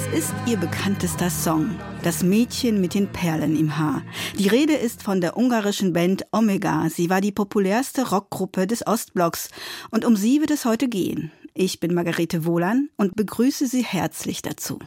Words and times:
Es 0.00 0.20
ist 0.20 0.34
ihr 0.46 0.56
bekanntester 0.56 1.28
Song, 1.28 1.78
Das 2.02 2.22
Mädchen 2.22 2.80
mit 2.80 2.94
den 2.94 3.08
Perlen 3.08 3.54
im 3.54 3.76
Haar. 3.76 4.02
Die 4.38 4.48
Rede 4.48 4.72
ist 4.72 5.02
von 5.02 5.20
der 5.20 5.36
ungarischen 5.36 5.92
Band 5.92 6.24
Omega. 6.32 6.88
Sie 6.88 7.10
war 7.10 7.20
die 7.20 7.32
populärste 7.32 8.08
Rockgruppe 8.08 8.66
des 8.66 8.86
Ostblocks. 8.86 9.50
Und 9.90 10.06
um 10.06 10.16
sie 10.16 10.40
wird 10.40 10.52
es 10.52 10.64
heute 10.64 10.88
gehen. 10.88 11.32
Ich 11.52 11.80
bin 11.80 11.92
Margarete 11.92 12.46
Wohlan 12.46 12.88
und 12.96 13.14
begrüße 13.14 13.66
Sie 13.66 13.84
herzlich 13.84 14.40
dazu. 14.40 14.78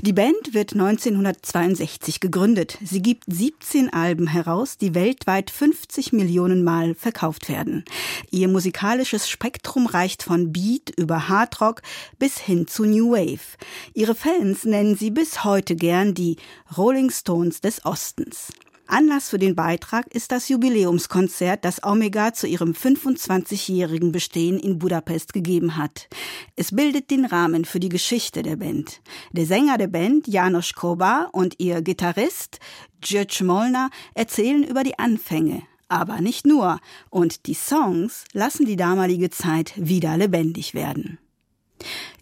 Die 0.00 0.12
Band 0.12 0.52
wird 0.52 0.72
1962 0.72 2.20
gegründet. 2.20 2.78
Sie 2.82 3.02
gibt 3.02 3.24
17 3.26 3.92
Alben 3.92 4.26
heraus, 4.26 4.78
die 4.78 4.94
weltweit 4.94 5.50
50 5.50 6.12
Millionen 6.12 6.64
Mal 6.64 6.94
verkauft 6.94 7.48
werden. 7.48 7.84
Ihr 8.30 8.48
musikalisches 8.48 9.28
Spektrum 9.28 9.86
reicht 9.86 10.22
von 10.22 10.52
Beat 10.52 10.90
über 10.96 11.28
Hardrock 11.28 11.82
bis 12.18 12.38
hin 12.38 12.66
zu 12.66 12.84
New 12.84 13.12
Wave. 13.12 13.56
Ihre 13.94 14.14
Fans 14.14 14.64
nennen 14.64 14.96
sie 14.96 15.10
bis 15.10 15.44
heute 15.44 15.76
gern 15.76 16.14
die 16.14 16.36
Rolling 16.76 17.10
Stones 17.10 17.60
des 17.60 17.84
Ostens. 17.84 18.52
Anlass 18.92 19.30
für 19.30 19.38
den 19.38 19.56
Beitrag 19.56 20.06
ist 20.14 20.32
das 20.32 20.50
Jubiläumskonzert, 20.50 21.64
das 21.64 21.82
Omega 21.82 22.34
zu 22.34 22.46
ihrem 22.46 22.72
25-jährigen 22.72 24.12
Bestehen 24.12 24.58
in 24.58 24.78
Budapest 24.78 25.32
gegeben 25.32 25.78
hat. 25.78 26.10
Es 26.56 26.76
bildet 26.76 27.10
den 27.10 27.24
Rahmen 27.24 27.64
für 27.64 27.80
die 27.80 27.88
Geschichte 27.88 28.42
der 28.42 28.56
Band. 28.56 29.00
Der 29.32 29.46
Sänger 29.46 29.78
der 29.78 29.86
Band, 29.86 30.28
Janos 30.28 30.74
Koba, 30.74 31.30
und 31.32 31.54
ihr 31.58 31.80
Gitarrist, 31.80 32.58
George 33.00 33.44
Molnar, 33.44 33.88
erzählen 34.12 34.62
über 34.62 34.84
die 34.84 34.98
Anfänge. 34.98 35.62
Aber 35.88 36.20
nicht 36.20 36.44
nur. 36.44 36.78
Und 37.08 37.46
die 37.46 37.54
Songs 37.54 38.24
lassen 38.34 38.66
die 38.66 38.76
damalige 38.76 39.30
Zeit 39.30 39.72
wieder 39.76 40.18
lebendig 40.18 40.74
werden. 40.74 41.18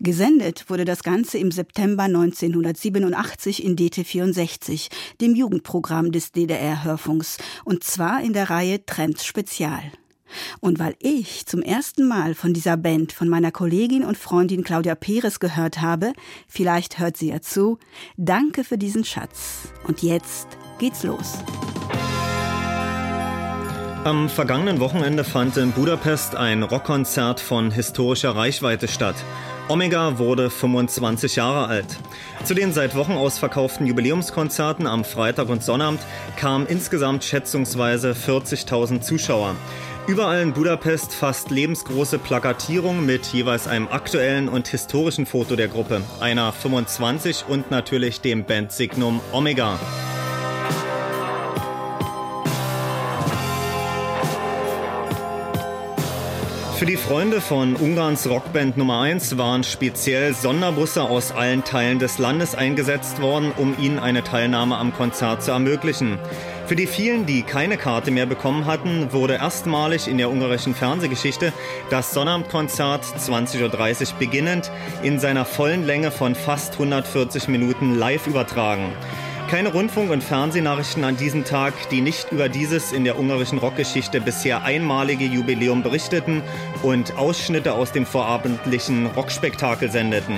Gesendet 0.00 0.69
wurde 0.69 0.84
das 0.84 1.03
Ganze 1.03 1.39
im 1.39 1.50
September 1.50 2.05
1987 2.05 3.64
in 3.64 3.77
DT64, 3.77 4.89
dem 5.20 5.34
Jugendprogramm 5.34 6.12
des 6.12 6.33
DDR-Hörfunks, 6.33 7.39
und 7.64 7.84
zwar 7.84 8.22
in 8.22 8.33
der 8.33 8.50
Reihe 8.50 8.84
Trends 8.84 9.25
Spezial. 9.25 9.83
Und 10.61 10.78
weil 10.78 10.94
ich 11.00 11.47
zum 11.47 11.62
ersten 11.62 12.06
Mal 12.06 12.34
von 12.34 12.55
dieser 12.55 12.77
Band 12.77 13.12
von 13.12 13.28
meiner 13.28 13.50
Kollegin 13.50 14.05
und 14.05 14.16
Freundin 14.16 14.64
Claudia 14.64 14.94
Perez 14.94 15.41
gehört 15.41 15.81
habe, 15.81 16.12
vielleicht 16.47 16.98
hört 16.98 17.16
sie 17.16 17.28
ja 17.28 17.41
zu, 17.41 17.78
danke 18.16 18.64
für 18.64 18.78
diesen 18.78 19.05
Schatz. 19.05 19.69
Und 19.86 20.03
jetzt 20.03 20.47
geht's 20.78 21.03
los. 21.03 21.38
Am 24.03 24.31
vergangenen 24.31 24.81
Wochenende 24.81 25.25
fand 25.25 25.59
in 25.59 25.73
Budapest 25.73 26.34
ein 26.34 26.62
Rockkonzert 26.62 27.39
von 27.39 27.70
historischer 27.70 28.34
Reichweite 28.34 28.89
statt. 28.89 29.15
Omega 29.69 30.19
wurde 30.19 30.48
25 30.48 31.37
Jahre 31.37 31.69
alt. 31.69 31.98
Zu 32.45 32.55
den 32.55 32.73
seit 32.73 32.97
Wochen 32.97 33.12
ausverkauften 33.12 33.87
Jubiläumskonzerten 33.87 34.87
am 34.87 35.05
Freitag 35.05 35.51
und 35.51 35.62
Sonnabend 35.62 36.01
kamen 36.37 36.67
insgesamt 36.67 37.25
schätzungsweise 37.25 38.12
40.000 38.12 39.03
Zuschauer. 39.03 39.55
Überall 40.06 40.41
in 40.41 40.55
Budapest 40.55 41.12
fast 41.12 41.51
lebensgroße 41.51 42.19
Plakatierung 42.19 43.05
mit 43.05 43.27
jeweils 43.27 43.69
einem 43.69 43.87
aktuellen 43.89 44.48
und 44.48 44.67
historischen 44.67 45.27
Foto 45.27 45.56
der 45.56 45.69
Gruppe, 45.69 46.01
einer 46.21 46.53
25 46.53 47.45
und 47.48 47.71
natürlich 47.71 48.23
dem 48.23 48.45
Bandsignum 48.45 49.21
Omega. 49.31 49.78
Für 56.81 56.86
die 56.86 56.97
Freunde 56.97 57.42
von 57.42 57.77
Ungarns 57.77 58.27
Rockband 58.27 58.78
Nummer 58.78 59.03
1 59.03 59.36
waren 59.36 59.64
speziell 59.64 60.33
Sonderbusse 60.33 61.03
aus 61.03 61.31
allen 61.31 61.62
Teilen 61.62 61.99
des 61.99 62.16
Landes 62.16 62.55
eingesetzt 62.55 63.21
worden, 63.21 63.53
um 63.59 63.77
ihnen 63.78 63.99
eine 63.99 64.25
Teilnahme 64.25 64.78
am 64.78 64.94
Konzert 64.94 65.43
zu 65.43 65.50
ermöglichen. 65.50 66.19
Für 66.65 66.77
die 66.77 66.87
vielen, 66.87 67.27
die 67.27 67.43
keine 67.43 67.77
Karte 67.77 68.10
mehr 68.10 68.25
bekommen 68.25 68.65
hatten, 68.65 69.12
wurde 69.12 69.34
erstmalig 69.34 70.09
in 70.09 70.16
der 70.16 70.31
ungarischen 70.31 70.75
Fernsehgeschichte 70.75 71.53
das 71.91 72.15
Sonnabendkonzert 72.15 73.05
20.30 73.05 73.60
Uhr 74.12 74.19
beginnend 74.19 74.71
in 75.03 75.19
seiner 75.19 75.44
vollen 75.44 75.84
Länge 75.84 76.10
von 76.10 76.34
fast 76.34 76.72
140 76.72 77.49
Minuten 77.49 77.94
live 77.99 78.26
übertragen. 78.26 78.91
Keine 79.50 79.72
Rundfunk- 79.72 80.12
und 80.12 80.22
Fernsehnachrichten 80.22 81.03
an 81.03 81.16
diesem 81.16 81.44
Tag, 81.44 81.75
die 81.91 82.03
nicht 82.03 82.31
über 82.31 82.49
dieses 82.49 82.93
in 82.93 83.03
der 83.03 83.19
ungarischen 83.19 83.59
Rockgeschichte 83.59 84.21
bisher 84.21 84.62
einmalige 84.62 85.25
Jubiläum 85.25 85.83
berichteten 85.83 86.44
und 86.84 87.16
Ausschnitte 87.16 87.72
aus 87.72 87.91
dem 87.91 88.06
vorabendlichen 88.06 89.06
Rockspektakel 89.06 89.91
sendeten. 89.91 90.37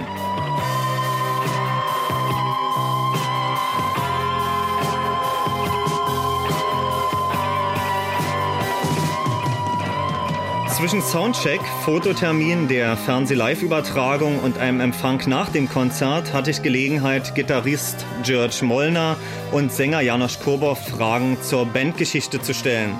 Zwischen 10.82 11.00
Soundcheck, 11.00 11.60
Fototermin, 11.84 12.66
der 12.66 12.96
Fernseh-Live-Übertragung 12.96 14.40
und 14.40 14.58
einem 14.58 14.80
Empfang 14.80 15.22
nach 15.28 15.48
dem 15.48 15.68
Konzert 15.68 16.32
hatte 16.32 16.50
ich 16.50 16.60
Gelegenheit, 16.60 17.36
Gitarrist 17.36 18.04
George 18.24 18.62
Molnar 18.62 19.16
und 19.52 19.70
Sänger 19.70 20.00
Janosch 20.00 20.40
Kobow 20.40 20.74
Fragen 20.74 21.40
zur 21.40 21.66
Bandgeschichte 21.66 22.42
zu 22.42 22.52
stellen. 22.52 22.98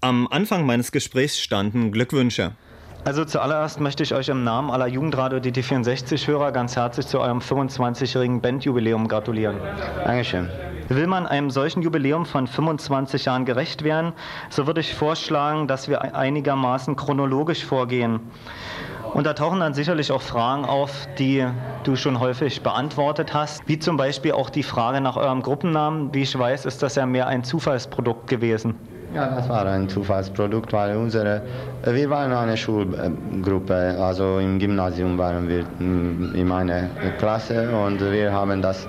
Am 0.00 0.26
Anfang 0.28 0.64
meines 0.64 0.90
Gesprächs 0.90 1.38
standen 1.38 1.92
Glückwünsche. 1.92 2.52
Also 3.06 3.24
zuallererst 3.24 3.78
möchte 3.78 4.02
ich 4.02 4.14
euch 4.14 4.28
im 4.30 4.42
Namen 4.42 4.68
aller 4.68 4.88
Jugendradio 4.88 5.38
DT64-Hörer 5.38 6.50
ganz 6.50 6.74
herzlich 6.74 7.06
zu 7.06 7.20
eurem 7.20 7.38
25-jährigen 7.38 8.40
Bandjubiläum 8.40 9.06
gratulieren. 9.06 9.58
Dankeschön. 10.04 10.50
Will 10.88 11.06
man 11.06 11.24
einem 11.24 11.50
solchen 11.50 11.82
Jubiläum 11.82 12.26
von 12.26 12.48
25 12.48 13.26
Jahren 13.26 13.44
gerecht 13.44 13.84
werden, 13.84 14.12
so 14.50 14.66
würde 14.66 14.80
ich 14.80 14.92
vorschlagen, 14.92 15.68
dass 15.68 15.88
wir 15.88 16.16
einigermaßen 16.16 16.96
chronologisch 16.96 17.64
vorgehen. 17.64 18.18
Und 19.14 19.24
da 19.24 19.34
tauchen 19.34 19.60
dann 19.60 19.72
sicherlich 19.72 20.10
auch 20.10 20.22
Fragen 20.22 20.64
auf, 20.64 21.06
die 21.16 21.46
du 21.84 21.94
schon 21.94 22.18
häufig 22.18 22.64
beantwortet 22.64 23.32
hast, 23.32 23.62
wie 23.68 23.78
zum 23.78 23.96
Beispiel 23.96 24.32
auch 24.32 24.50
die 24.50 24.64
Frage 24.64 25.00
nach 25.00 25.16
eurem 25.16 25.42
Gruppennamen. 25.42 26.12
Wie 26.12 26.22
ich 26.22 26.36
weiß, 26.36 26.66
ist 26.66 26.82
das 26.82 26.96
ja 26.96 27.06
mehr 27.06 27.28
ein 27.28 27.44
Zufallsprodukt 27.44 28.26
gewesen. 28.26 28.74
Ja, 29.14 29.28
das 29.28 29.48
war 29.48 29.64
ein 29.66 29.88
Zufallsprodukt, 29.88 30.72
weil 30.72 30.96
unsere, 30.96 31.42
wir 31.84 32.10
waren 32.10 32.32
eine 32.32 32.56
Schulgruppe, 32.56 33.96
also 33.98 34.38
im 34.38 34.58
Gymnasium 34.58 35.16
waren 35.16 35.48
wir 35.48 35.64
in 35.80 36.46
meiner 36.46 36.88
Klasse 37.18 37.70
und 37.70 38.00
wir 38.00 38.32
haben 38.32 38.60
das 38.60 38.86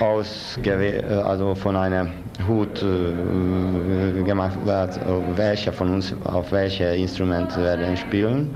ausgewählt, 0.00 1.04
äh, 1.08 1.14
also 1.14 1.54
von 1.54 1.76
einem 1.76 2.10
Hut 2.46 2.82
äh, 2.82 4.22
gemacht 4.22 4.58
wird, 4.64 5.00
welcher 5.36 5.72
von 5.72 5.94
uns 5.94 6.14
auf 6.24 6.52
welche 6.52 6.84
Instrument 6.84 7.56
werden 7.56 7.96
spielen. 7.96 8.54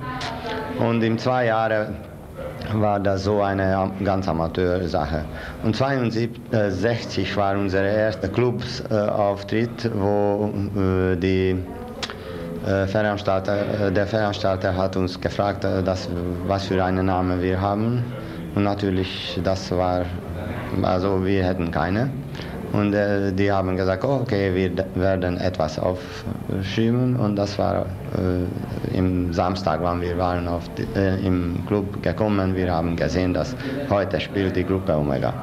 Und 0.78 1.03
in 1.03 1.19
zwei 1.19 1.47
Jahren 1.47 1.97
war 2.72 3.00
das 3.00 3.25
so 3.25 3.43
eine 3.43 3.91
ganz 4.04 4.28
Amateursache. 4.28 5.25
Und 5.62 5.81
1962 5.81 7.37
war 7.37 7.56
unser 7.56 7.82
erster 7.82 8.28
Clubauftritt, 8.28 9.91
wo 9.94 10.53
äh, 10.76 11.16
die 11.16 11.56
äh, 12.66 12.87
Veranstalter, 12.87 13.91
der 13.91 14.06
Veranstalter 14.06 14.76
hat 14.76 14.97
uns 14.97 15.21
gefragt, 15.21 15.65
dass, 15.65 16.09
was 16.47 16.66
für 16.66 16.82
einen 16.84 17.06
Namen 17.06 17.41
wir 17.43 17.60
haben. 17.60 18.04
Und 18.54 18.65
natürlich, 18.65 19.41
das 19.44 19.71
war 19.71 20.04
also 20.82 21.25
wir 21.25 21.44
hätten 21.44 21.71
keine. 21.71 22.10
Und 22.72 22.94
äh, 22.94 23.32
die 23.32 23.50
haben 23.50 23.76
gesagt, 23.76 24.04
oh, 24.04 24.20
okay, 24.22 24.54
wir 24.54 24.70
werden 24.94 25.38
etwas 25.38 25.78
aufschieben. 25.78 27.16
Und 27.16 27.36
das 27.36 27.59
war 27.59 27.86
äh, 28.16 28.97
im 28.97 29.33
Samstag, 29.33 29.80
wann 29.83 30.00
wir 30.00 30.16
waren 30.18 30.47
auf 30.47 30.68
die, 30.74 30.86
äh, 30.97 31.24
im 31.27 31.65
Club 31.66 32.03
gekommen. 32.03 32.54
Wir 32.54 32.72
haben 32.72 32.97
gesehen, 32.97 33.34
dass 33.34 33.56
heute 33.89 34.21
spielt 34.21 34.54
die 34.54 34.65
Gruppe 34.65 34.97
Omega. 34.97 35.34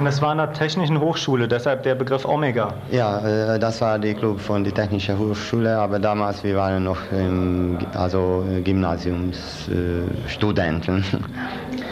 Und 0.00 0.06
das 0.06 0.20
war 0.22 0.30
an 0.30 0.38
der 0.38 0.52
Technischen 0.54 0.98
Hochschule, 0.98 1.46
deshalb 1.46 1.82
der 1.82 1.94
Begriff 1.94 2.24
Omega. 2.24 2.72
Ja, 2.90 3.18
äh, 3.18 3.58
das 3.58 3.82
war 3.82 3.98
die 3.98 4.14
Club 4.14 4.40
von 4.40 4.64
der 4.64 4.72
Technischen 4.72 5.18
Hochschule, 5.18 5.76
aber 5.76 5.98
damals 5.98 6.42
wir 6.42 6.56
waren 6.56 6.84
noch 6.84 6.96
im, 7.12 7.76
also 7.92 8.42
Gymnasiumsstudenten. 8.64 11.04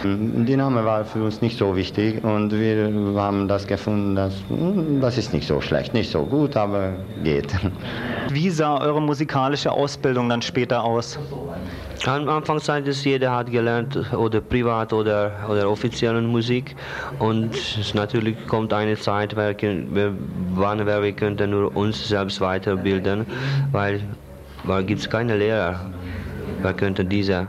Die 0.05 0.57
Name 0.57 0.85
war 0.85 1.05
für 1.05 1.25
uns 1.25 1.43
nicht 1.43 1.59
so 1.59 1.77
wichtig 1.77 2.25
und 2.25 2.53
wir 2.53 2.91
haben 3.21 3.49
das 3.49 3.67
gefunden, 3.67 4.15
dass, 4.15 4.33
hm, 4.49 5.01
das 5.03 5.19
ist 5.19 5.35
nicht 5.35 5.47
so 5.47 5.61
schlecht, 5.61 5.93
nicht 5.93 6.11
so 6.11 6.23
gut, 6.23 6.57
aber 6.57 6.93
geht. 7.25 7.53
Wie 8.31 8.49
sah 8.49 8.81
eure 8.81 9.03
musikalische 9.03 9.73
Ausbildung 9.73 10.29
dann 10.29 10.41
später 10.41 10.85
aus? 10.85 11.19
Am 12.07 12.29
Anfang 12.29 12.59
ist 12.59 13.05
jeder 13.05 13.33
hat 13.33 13.51
gelernt 13.51 13.99
oder 14.15 14.41
privat 14.41 14.93
oder, 14.93 15.33
oder 15.49 15.69
offizielle 15.69 16.23
Musik 16.23 16.77
und 17.19 17.51
natürlich 17.95 18.47
kommt 18.47 18.73
eine 18.73 18.97
Zeit, 18.97 19.37
wann 19.37 20.87
wir 20.87 21.13
könnten 21.13 21.51
nur 21.51 21.77
uns 21.77 22.09
selbst 22.09 22.41
weiterbilden, 22.41 23.27
weil, 23.73 24.01
weil 24.65 24.85
gibt 24.85 25.01
es 25.01 25.11
keine 25.11 25.37
Lehrer. 25.37 25.91
Wir 26.63 26.73
könnten 26.73 27.09
diese 27.09 27.47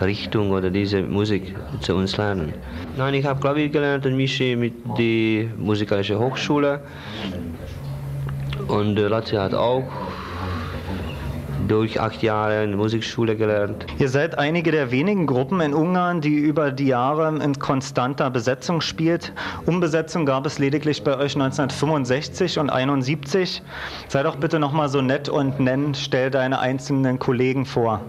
Richtung 0.00 0.50
oder 0.50 0.70
diese 0.70 1.02
Musik 1.02 1.54
zu 1.80 1.94
uns 1.94 2.16
lernen. 2.16 2.54
Nein, 2.96 3.14
ich 3.14 3.24
habe 3.24 3.40
Klavier 3.40 3.68
gelernt 3.68 4.06
in 4.06 4.16
Michi 4.16 4.56
mit 4.56 4.74
der 4.98 5.48
musikalischen 5.58 6.18
Hochschule 6.18 6.80
und 8.68 8.96
Lazia 8.96 9.42
hat 9.42 9.54
auch 9.54 9.84
durch 11.68 12.00
acht 12.00 12.22
Jahre 12.22 12.64
in 12.64 12.70
der 12.70 12.78
Musikschule 12.78 13.36
gelernt. 13.36 13.86
Ihr 13.98 14.08
seid 14.08 14.38
einige 14.38 14.72
der 14.72 14.90
wenigen 14.90 15.26
Gruppen 15.26 15.60
in 15.60 15.74
Ungarn, 15.74 16.20
die 16.20 16.34
über 16.34 16.70
die 16.70 16.86
Jahre 16.86 17.28
in 17.42 17.58
konstanter 17.58 18.30
Besetzung 18.30 18.80
spielt. 18.80 19.32
Umbesetzung 19.66 20.26
gab 20.26 20.46
es 20.46 20.58
lediglich 20.58 21.02
bei 21.04 21.16
euch 21.16 21.34
1965 21.34 22.58
und 22.58 22.70
71. 22.70 23.62
Sei 24.08 24.22
doch 24.22 24.36
bitte 24.36 24.58
noch 24.58 24.72
mal 24.72 24.88
so 24.88 25.00
nett 25.00 25.28
und 25.28 25.60
nenn, 25.60 25.94
stell 25.94 26.30
deine 26.30 26.58
einzelnen 26.58 27.18
Kollegen 27.18 27.66
vor. 27.66 28.00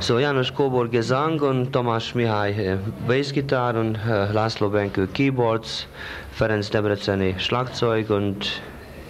So 0.00 0.18
Janusz 0.18 0.52
Kobor 0.52 0.88
Gesang 0.88 1.40
und 1.40 1.72
Tomasz 1.72 2.14
Mihai 2.14 2.50
äh, 2.50 2.78
Bassgitarre 3.06 3.78
und 3.78 3.94
äh, 3.96 4.32
Laszlo 4.32 4.68
Benke 4.70 5.06
Keyboards, 5.06 5.86
Ferenc 6.32 6.68
Debreceni 6.70 7.36
Schlagzeug 7.38 8.10
und 8.10 8.60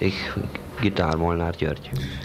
ich 0.01 0.17
Gitarre 0.81 1.19
Molnar 1.19 1.53
George. 1.53 1.81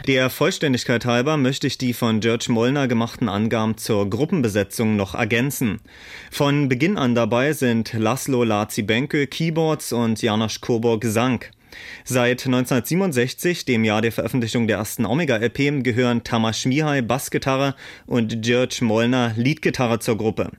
Der 0.08 0.30
Vollständigkeit 0.30 1.06
halber 1.06 1.38
möchte 1.38 1.68
ich 1.68 1.78
die 1.78 1.94
von 1.94 2.20
George 2.20 2.48
Molnar 2.50 2.88
gemachten 2.88 3.30
Angaben 3.30 3.78
zur 3.78 4.10
Gruppenbesetzung 4.10 4.96
noch 4.96 5.16
ergänzen. 5.16 5.80
Von 6.32 6.70
Beginn 6.70 6.98
an 6.98 7.16
dabei 7.16 7.54
sind 7.54 7.94
Laszlo 7.94 8.44
Lazi 8.44 8.84
Benke 8.84 9.28
Keyboards 9.28 9.94
und 9.94 10.22
Janosch 10.22 10.62
Kobor 10.62 11.00
Gesang. 11.00 11.44
Seit 12.04 12.46
1967, 12.46 13.66
dem 13.66 13.84
Jahr 13.84 14.02
der 14.02 14.12
Veröffentlichung 14.12 14.68
der 14.68 14.78
ersten 14.78 15.06
Omega-LP, 15.06 15.84
gehören 15.84 16.24
Tamas 16.24 16.66
Mihai 16.66 17.02
Bassgitarre 17.02 17.76
und 18.06 18.42
George 18.42 18.80
Molnar 18.82 19.34
Leadgitarre 19.36 20.00
zur 20.00 20.18
Gruppe. 20.18 20.52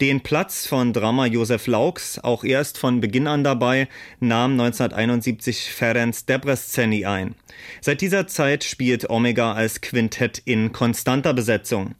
Den 0.00 0.20
Platz 0.20 0.64
von 0.64 0.92
Drama 0.92 1.26
Josef 1.26 1.66
Laux, 1.66 2.20
auch 2.22 2.44
er 2.44 2.60
ist 2.60 2.78
von 2.78 3.00
Beginn 3.00 3.26
an 3.26 3.42
dabei, 3.42 3.88
nahm 4.20 4.52
1971 4.52 5.72
Ferenc 5.72 6.24
Debreceni 6.26 7.04
ein. 7.04 7.34
Seit 7.80 8.00
dieser 8.00 8.28
Zeit 8.28 8.62
spielt 8.62 9.10
Omega 9.10 9.54
als 9.54 9.80
Quintett 9.80 10.40
in 10.44 10.70
konstanter 10.70 11.34
Besetzung. 11.34 11.96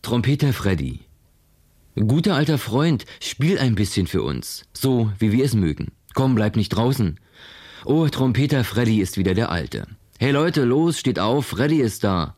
Trompeter 0.00 0.54
Freddy. 0.54 1.00
Guter 1.96 2.34
alter 2.34 2.56
Freund, 2.56 3.04
spiel 3.20 3.58
ein 3.58 3.74
bisschen 3.74 4.06
für 4.06 4.22
uns, 4.22 4.64
so 4.72 5.12
wie 5.18 5.30
wir 5.30 5.44
es 5.44 5.54
mögen. 5.54 5.92
Komm, 6.14 6.34
bleib 6.34 6.56
nicht 6.56 6.70
draußen. 6.70 7.20
Oh, 7.84 8.08
Trompeter 8.08 8.64
Freddy 8.64 9.00
ist 9.00 9.18
wieder 9.18 9.34
der 9.34 9.50
Alte. 9.50 9.86
Hey 10.18 10.30
Leute, 10.30 10.64
los, 10.64 10.98
steht 10.98 11.18
auf, 11.18 11.48
Freddy 11.48 11.82
ist 11.82 12.04
da. 12.04 12.36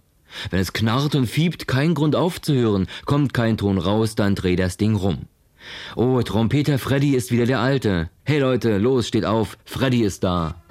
Wenn 0.51 0.61
es 0.61 0.73
knarrt 0.73 1.15
und 1.15 1.27
fiebt, 1.27 1.69
kein 1.69 1.95
Grund 1.95 2.17
aufzuhören, 2.17 2.87
kommt 3.05 3.35
kein 3.35 3.57
Ton 3.57 3.79
raus, 3.79 4.15
dann 4.15 4.35
dreh 4.35 4.57
das 4.57 4.77
Ding 4.77 4.95
rum. 4.95 5.27
Oh, 5.97 6.23
Trompeter 6.23 6.79
Freddy 6.79 7.15
ist 7.15 7.33
wieder 7.33 7.47
der 7.47 7.61
Alte. 7.61 8.11
Hey 8.25 8.39
Leute, 8.39 8.79
los, 8.79 9.09
steht 9.09 9.25
auf, 9.25 9.59
Freddy 9.65 10.03
ist 10.03 10.23
da. 10.25 10.63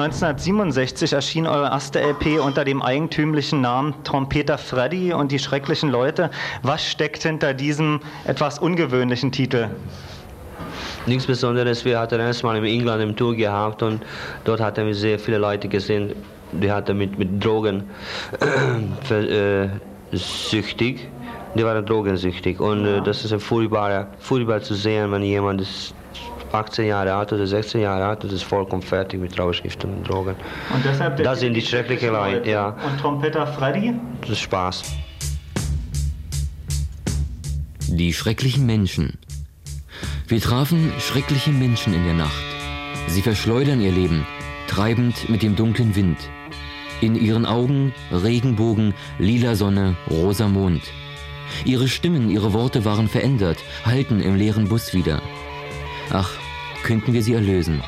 ...1967 0.00 1.14
erschien 1.14 1.46
eure 1.46 1.66
erste 1.66 2.00
LP 2.00 2.40
unter 2.40 2.64
dem 2.64 2.80
eigentümlichen 2.80 3.60
Namen 3.60 3.94
Trompeter 4.02 4.56
Freddy 4.56 5.12
und 5.12 5.30
die 5.30 5.38
schrecklichen 5.38 5.90
Leute. 5.90 6.30
Was 6.62 6.86
steckt 6.86 7.22
hinter 7.22 7.52
diesem 7.52 8.00
etwas 8.24 8.58
ungewöhnlichen 8.58 9.30
Titel? 9.30 9.68
Nichts 11.04 11.26
Besonderes. 11.26 11.84
Wir 11.84 11.98
hatten 11.98 12.18
erstmal 12.18 12.56
in 12.56 12.64
England 12.64 13.02
im 13.02 13.14
Tour 13.14 13.36
gehabt 13.36 13.82
und 13.82 14.02
dort 14.44 14.60
hatten 14.60 14.86
wir 14.86 14.94
sehr 14.94 15.18
viele 15.18 15.36
Leute 15.36 15.68
gesehen, 15.68 16.14
die 16.52 16.72
hatten 16.72 16.96
mit, 16.96 17.18
mit 17.18 17.44
Drogen 17.44 17.84
äh, 19.10 19.68
süchtig. 20.12 21.08
Die 21.54 21.64
waren 21.64 21.84
drogensüchtig 21.84 22.58
und 22.58 22.86
äh, 22.86 23.02
das 23.02 23.24
ist 23.24 23.42
furchtbar, 23.42 24.06
furchtbar 24.18 24.62
zu 24.62 24.74
sehen, 24.74 25.12
wenn 25.12 25.22
jemand 25.22 25.60
ist 25.60 25.94
18 26.54 26.86
Jahre 26.86 27.14
alt 27.14 27.32
oder 27.32 27.46
16 27.46 27.80
Jahre 27.80 28.06
alt 28.06 28.24
und 28.24 28.32
ist 28.32 28.42
vollkommen 28.42 28.82
fertig 28.82 29.20
mit 29.20 29.38
Rauschgiften 29.38 29.92
und 29.92 30.08
Drogen. 30.08 30.36
Und 30.74 30.84
deshalb 30.84 31.22
das 31.22 31.40
sind 31.40 31.54
die 31.54 31.62
schrecklichen 31.62 32.12
Leute, 32.12 32.48
ja. 32.48 32.76
Und 32.86 32.98
Trompeter 33.00 33.46
Freddy? 33.46 33.94
Das 34.20 34.30
ist 34.30 34.40
Spaß. 34.40 34.82
Die 37.88 38.12
schrecklichen 38.12 38.66
Menschen. 38.66 39.18
Wir 40.28 40.40
trafen 40.40 40.92
schreckliche 41.00 41.50
Menschen 41.50 41.92
in 41.92 42.04
der 42.04 42.14
Nacht. 42.14 42.44
Sie 43.08 43.22
verschleudern 43.22 43.80
ihr 43.80 43.90
Leben, 43.90 44.24
treibend 44.68 45.28
mit 45.28 45.42
dem 45.42 45.56
dunklen 45.56 45.96
Wind. 45.96 46.18
In 47.00 47.16
ihren 47.16 47.46
Augen 47.46 47.92
Regenbogen, 48.12 48.94
lila 49.18 49.56
Sonne, 49.56 49.96
rosa 50.08 50.46
Mond. 50.46 50.82
Ihre 51.64 51.88
Stimmen, 51.88 52.30
ihre 52.30 52.52
Worte 52.52 52.84
waren 52.84 53.08
verändert, 53.08 53.58
halten 53.84 54.20
im 54.20 54.36
leeren 54.36 54.68
Bus 54.68 54.94
wieder. 54.94 55.20
Ach, 56.12 56.30
könnten 56.90 57.12
wir 57.12 57.22
sie 57.22 57.34
erlösen. 57.34 57.80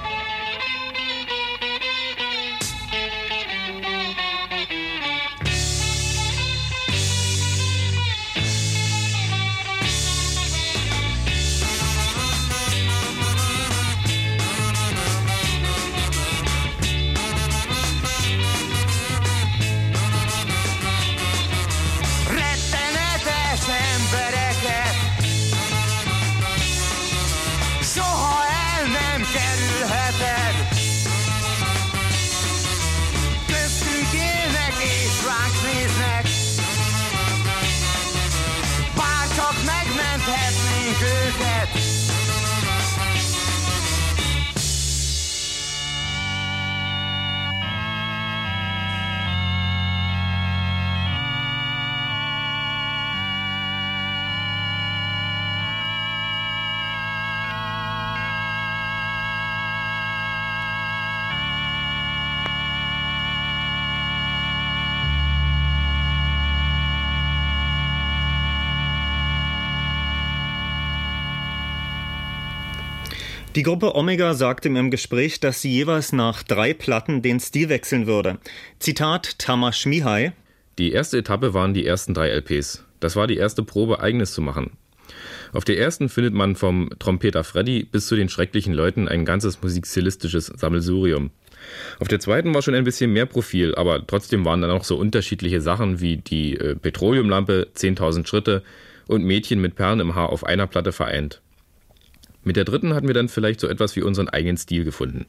Die 73.63 73.69
Gruppe 73.69 73.95
Omega 73.95 74.35
sagte 74.35 74.69
im 74.71 74.91
Gespräch, 74.91 75.39
dass 75.39 75.63
sie 75.63 75.71
jeweils 75.71 76.13
nach 76.13 76.43
drei 76.43 76.75
Platten 76.75 77.23
den 77.23 77.39
Stil 77.39 77.69
wechseln 77.69 78.09
würde. 78.09 78.39
Zitat 78.81 79.39
Tamas 79.39 79.87
Mihai. 79.87 80.33
Die 80.81 80.91
erste 80.91 81.19
Etappe 81.19 81.55
waren 81.55 81.73
die 81.73 81.87
ersten 81.87 82.13
drei 82.13 82.31
LPs. 82.31 82.85
Das 82.99 83.15
war 83.15 83.29
die 83.29 83.37
erste 83.37 83.63
Probe, 83.63 84.01
eigenes 84.01 84.33
zu 84.33 84.43
machen. 84.43 84.73
Auf 85.53 85.63
der 85.65 85.79
ersten 85.79 86.09
findet 86.09 86.35
man 86.35 86.57
vom 86.57 86.91
Trompeter 86.99 87.45
Freddy 87.45 87.85
bis 87.85 88.09
zu 88.09 88.17
den 88.17 88.29
schrecklichen 88.29 88.75
Leuten 88.75 89.07
ein 89.07 89.25
ganzes 89.25 89.63
musikstilistisches 89.63 90.47
Sammelsurium. 90.47 91.31
Auf 92.01 92.09
der 92.09 92.19
zweiten 92.19 92.53
war 92.53 92.63
schon 92.63 92.75
ein 92.75 92.83
bisschen 92.83 93.13
mehr 93.13 93.27
Profil, 93.27 93.77
aber 93.77 94.05
trotzdem 94.05 94.45
waren 94.45 94.61
dann 94.61 94.73
auch 94.73 94.83
so 94.83 94.97
unterschiedliche 94.97 95.61
Sachen 95.61 96.01
wie 96.01 96.17
die 96.17 96.57
äh, 96.57 96.75
Petroleumlampe, 96.75 97.69
10.000 97.77 98.27
Schritte 98.27 98.65
und 99.07 99.23
Mädchen 99.23 99.61
mit 99.61 99.77
Perlen 99.77 100.01
im 100.01 100.17
Haar 100.17 100.31
auf 100.31 100.43
einer 100.43 100.67
Platte 100.67 100.91
vereint. 100.91 101.41
Mit 102.45 102.57
der 102.57 102.65
dritten 102.65 102.95
hatten 102.95 103.07
wir 103.07 103.15
dann 103.15 103.29
vielleicht 103.29 103.61
so 103.61 103.69
etwas 103.69 103.97
wie 103.97 104.03
unseren 104.03 104.29
eigenen 104.29 104.57
Stil 104.57 104.85
gefunden. 104.85 105.27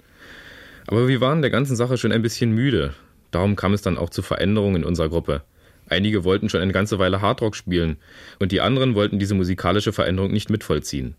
Aber 0.87 1.07
wir 1.07 1.21
waren 1.21 1.41
der 1.41 1.51
ganzen 1.51 1.75
Sache 1.75 1.97
schon 1.97 2.11
ein 2.11 2.21
bisschen 2.21 2.51
müde. 2.51 2.93
Darum 3.31 3.55
kam 3.55 3.73
es 3.73 3.81
dann 3.81 3.97
auch 3.97 4.09
zu 4.09 4.21
Veränderungen 4.21 4.77
in 4.77 4.83
unserer 4.83 5.09
Gruppe. 5.09 5.43
Einige 5.89 6.23
wollten 6.23 6.49
schon 6.49 6.61
eine 6.61 6.73
ganze 6.73 6.99
Weile 6.99 7.21
Hardrock 7.21 7.55
spielen 7.55 7.97
und 8.39 8.51
die 8.51 8.61
anderen 8.61 8.95
wollten 8.95 9.19
diese 9.19 9.35
musikalische 9.35 9.93
Veränderung 9.93 10.31
nicht 10.31 10.49
mitvollziehen. 10.49 11.15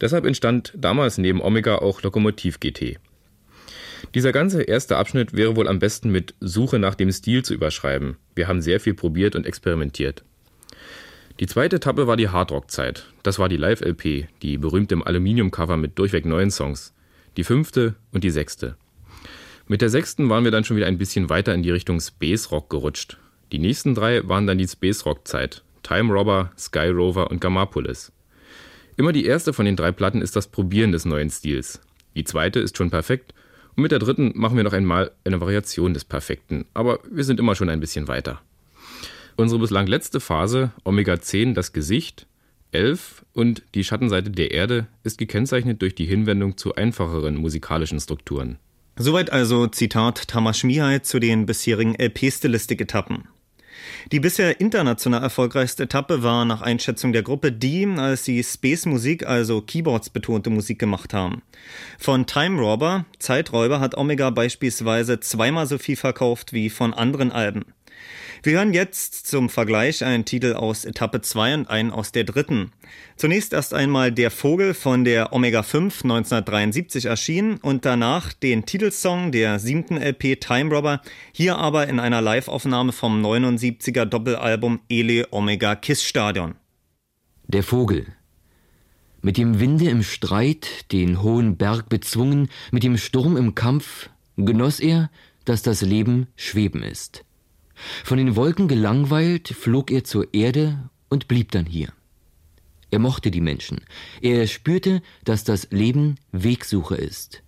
Deshalb 0.00 0.26
entstand 0.26 0.72
damals 0.76 1.18
neben 1.18 1.40
Omega 1.40 1.76
auch 1.76 2.02
Lokomotiv 2.02 2.60
GT. 2.60 2.98
Dieser 4.14 4.32
ganze 4.32 4.62
erste 4.62 4.96
Abschnitt 4.96 5.32
wäre 5.32 5.56
wohl 5.56 5.68
am 5.68 5.78
besten 5.78 6.10
mit 6.10 6.34
Suche 6.40 6.78
nach 6.78 6.94
dem 6.94 7.10
Stil 7.10 7.42
zu 7.44 7.54
überschreiben. 7.54 8.16
Wir 8.34 8.48
haben 8.48 8.60
sehr 8.60 8.80
viel 8.80 8.94
probiert 8.94 9.34
und 9.34 9.46
experimentiert. 9.46 10.24
Die 11.44 11.48
zweite 11.48 11.76
Etappe 11.76 12.06
war 12.06 12.16
die 12.16 12.30
Hardrock-Zeit. 12.30 13.04
Das 13.22 13.38
war 13.38 13.50
die 13.50 13.58
Live-LP, 13.58 14.28
die 14.40 14.56
berühmte 14.56 14.94
im 14.94 15.06
Aluminium-Cover 15.06 15.76
mit 15.76 15.98
durchweg 15.98 16.24
neuen 16.24 16.50
Songs. 16.50 16.94
Die 17.36 17.44
fünfte 17.44 17.96
und 18.12 18.24
die 18.24 18.30
sechste. 18.30 18.78
Mit 19.68 19.82
der 19.82 19.90
sechsten 19.90 20.30
waren 20.30 20.44
wir 20.44 20.50
dann 20.50 20.64
schon 20.64 20.78
wieder 20.78 20.86
ein 20.86 20.96
bisschen 20.96 21.28
weiter 21.28 21.52
in 21.52 21.62
die 21.62 21.70
Richtung 21.70 22.00
Space 22.00 22.50
Rock 22.50 22.70
gerutscht. 22.70 23.18
Die 23.52 23.58
nächsten 23.58 23.94
drei 23.94 24.26
waren 24.26 24.46
dann 24.46 24.56
die 24.56 24.66
Space 24.66 25.04
Rock-Zeit. 25.04 25.62
Time 25.82 26.14
Robber, 26.14 26.50
Sky 26.56 26.86
Rover 26.86 27.30
und 27.30 27.42
Gammapolis. 27.42 28.10
Immer 28.96 29.12
die 29.12 29.26
erste 29.26 29.52
von 29.52 29.66
den 29.66 29.76
drei 29.76 29.92
Platten 29.92 30.22
ist 30.22 30.36
das 30.36 30.48
Probieren 30.48 30.92
des 30.92 31.04
neuen 31.04 31.28
Stils. 31.28 31.78
Die 32.16 32.24
zweite 32.24 32.60
ist 32.60 32.78
schon 32.78 32.88
perfekt 32.88 33.34
und 33.76 33.82
mit 33.82 33.92
der 33.92 33.98
dritten 33.98 34.32
machen 34.34 34.56
wir 34.56 34.64
noch 34.64 34.72
einmal 34.72 35.10
eine 35.26 35.42
Variation 35.42 35.92
des 35.92 36.06
Perfekten, 36.06 36.64
aber 36.72 37.00
wir 37.10 37.24
sind 37.24 37.38
immer 37.38 37.54
schon 37.54 37.68
ein 37.68 37.80
bisschen 37.80 38.08
weiter. 38.08 38.40
Unsere 39.36 39.60
bislang 39.60 39.88
letzte 39.88 40.20
Phase, 40.20 40.70
Omega 40.84 41.20
10, 41.20 41.54
das 41.54 41.72
Gesicht, 41.72 42.26
11 42.70 43.24
und 43.32 43.62
die 43.74 43.82
Schattenseite 43.82 44.30
der 44.30 44.52
Erde, 44.52 44.86
ist 45.02 45.18
gekennzeichnet 45.18 45.82
durch 45.82 45.96
die 45.96 46.06
Hinwendung 46.06 46.56
zu 46.56 46.76
einfacheren 46.76 47.36
musikalischen 47.36 47.98
Strukturen. 47.98 48.58
Soweit 48.96 49.32
also 49.32 49.66
Zitat 49.66 50.28
Tamas 50.28 50.62
Mihai 50.62 51.00
zu 51.00 51.18
den 51.18 51.46
bisherigen 51.46 51.96
LP-Stilistik-Etappen. 51.96 53.24
Die 54.12 54.20
bisher 54.20 54.60
international 54.60 55.22
erfolgreichste 55.22 55.82
Etappe 55.82 56.22
war 56.22 56.44
nach 56.44 56.62
Einschätzung 56.62 57.12
der 57.12 57.24
Gruppe 57.24 57.50
die, 57.50 57.86
als 57.86 58.24
sie 58.24 58.42
Space-Musik, 58.42 59.26
also 59.26 59.62
Keyboards 59.62 60.10
betonte 60.10 60.50
Musik 60.50 60.78
gemacht 60.78 61.12
haben. 61.12 61.42
Von 61.98 62.26
Time 62.26 62.60
Robber, 62.60 63.04
Zeiträuber, 63.18 63.80
hat 63.80 63.96
Omega 63.96 64.30
beispielsweise 64.30 65.18
zweimal 65.18 65.66
so 65.66 65.78
viel 65.78 65.96
verkauft 65.96 66.52
wie 66.52 66.70
von 66.70 66.94
anderen 66.94 67.32
Alben. 67.32 67.64
Wir 68.44 68.58
hören 68.58 68.74
jetzt 68.74 69.26
zum 69.26 69.48
Vergleich 69.48 70.04
einen 70.04 70.26
Titel 70.26 70.52
aus 70.52 70.84
Etappe 70.84 71.22
2 71.22 71.54
und 71.54 71.70
einen 71.70 71.90
aus 71.90 72.12
der 72.12 72.24
dritten. 72.24 72.72
Zunächst 73.16 73.54
erst 73.54 73.72
einmal 73.72 74.12
Der 74.12 74.30
Vogel 74.30 74.74
von 74.74 75.02
der 75.02 75.32
Omega 75.32 75.62
5 75.62 76.04
1973 76.04 77.06
erschienen 77.06 77.56
und 77.56 77.86
danach 77.86 78.34
den 78.34 78.66
Titelsong 78.66 79.32
der 79.32 79.58
siebten 79.58 79.96
LP 79.96 80.38
Time 80.40 80.74
Robber, 80.74 81.00
hier 81.32 81.56
aber 81.56 81.88
in 81.88 81.98
einer 81.98 82.20
Liveaufnahme 82.20 82.92
vom 82.92 83.24
79er 83.24 84.04
Doppelalbum 84.04 84.80
Ele 84.90 85.26
Omega 85.30 85.74
Kiss 85.74 86.04
Stadion. 86.04 86.56
Der 87.46 87.62
Vogel. 87.62 88.08
Mit 89.22 89.38
dem 89.38 89.58
Winde 89.58 89.88
im 89.88 90.02
Streit, 90.02 90.92
den 90.92 91.22
hohen 91.22 91.56
Berg 91.56 91.88
bezwungen, 91.88 92.50
mit 92.72 92.82
dem 92.82 92.98
Sturm 92.98 93.38
im 93.38 93.54
Kampf, 93.54 94.10
genoss 94.36 94.80
er, 94.80 95.10
dass 95.46 95.62
das 95.62 95.80
Leben 95.80 96.26
Schweben 96.36 96.82
ist. 96.82 97.24
Von 98.04 98.18
den 98.18 98.36
Wolken 98.36 98.68
gelangweilt 98.68 99.48
flog 99.48 99.90
er 99.90 100.04
zur 100.04 100.32
Erde 100.32 100.90
und 101.08 101.28
blieb 101.28 101.50
dann 101.52 101.66
hier. 101.66 101.92
Er 102.90 102.98
mochte 102.98 103.30
die 103.30 103.40
Menschen. 103.40 103.80
Er 104.20 104.46
spürte, 104.46 105.02
dass 105.24 105.44
das 105.44 105.68
Leben 105.70 106.16
Wegsuche 106.32 106.96
ist. 106.96 107.42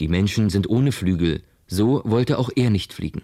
Die 0.00 0.08
Menschen 0.08 0.50
sind 0.50 0.68
ohne 0.68 0.92
Flügel, 0.92 1.42
so 1.66 2.02
wollte 2.04 2.38
auch 2.38 2.50
er 2.54 2.70
nicht 2.70 2.92
fliegen. 2.92 3.22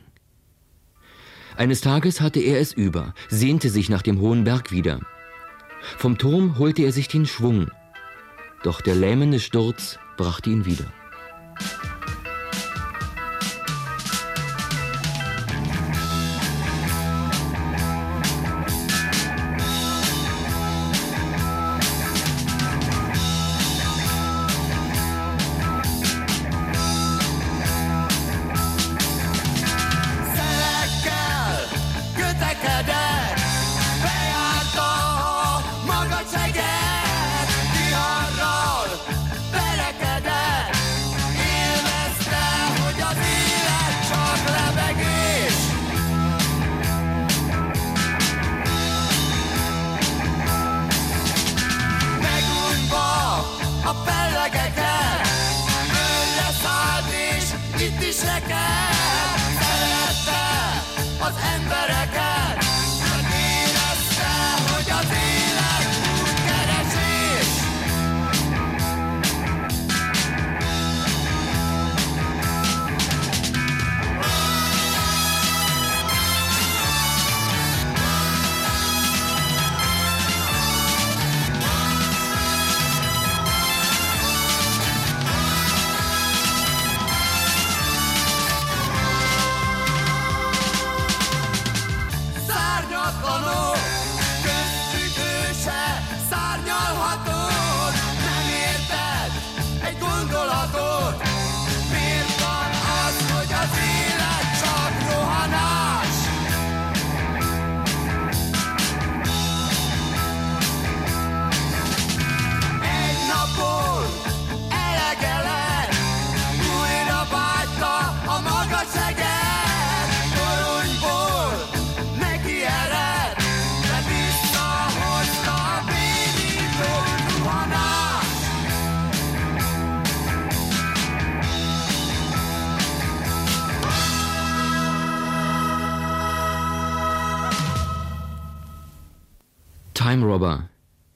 Eines 1.57 1.81
Tages 1.81 2.21
hatte 2.21 2.41
er 2.41 2.61
es 2.61 2.73
über, 2.73 3.15
sehnte 3.29 3.69
sich 3.69 3.89
nach 3.89 4.03
dem 4.03 4.21
hohen 4.21 4.45
Berg 4.45 4.71
wieder. 4.71 5.01
Vom 5.97 6.17
Turm 6.17 6.59
holte 6.59 6.83
er 6.83 6.93
sich 6.93 7.09
den 7.09 7.27
Schwung, 7.27 7.71
doch 8.63 8.81
der 8.81 8.95
lähmende 8.95 9.41
Sturz 9.41 9.99
brachte 10.17 10.51
ihn 10.51 10.65
wieder. 10.65 10.93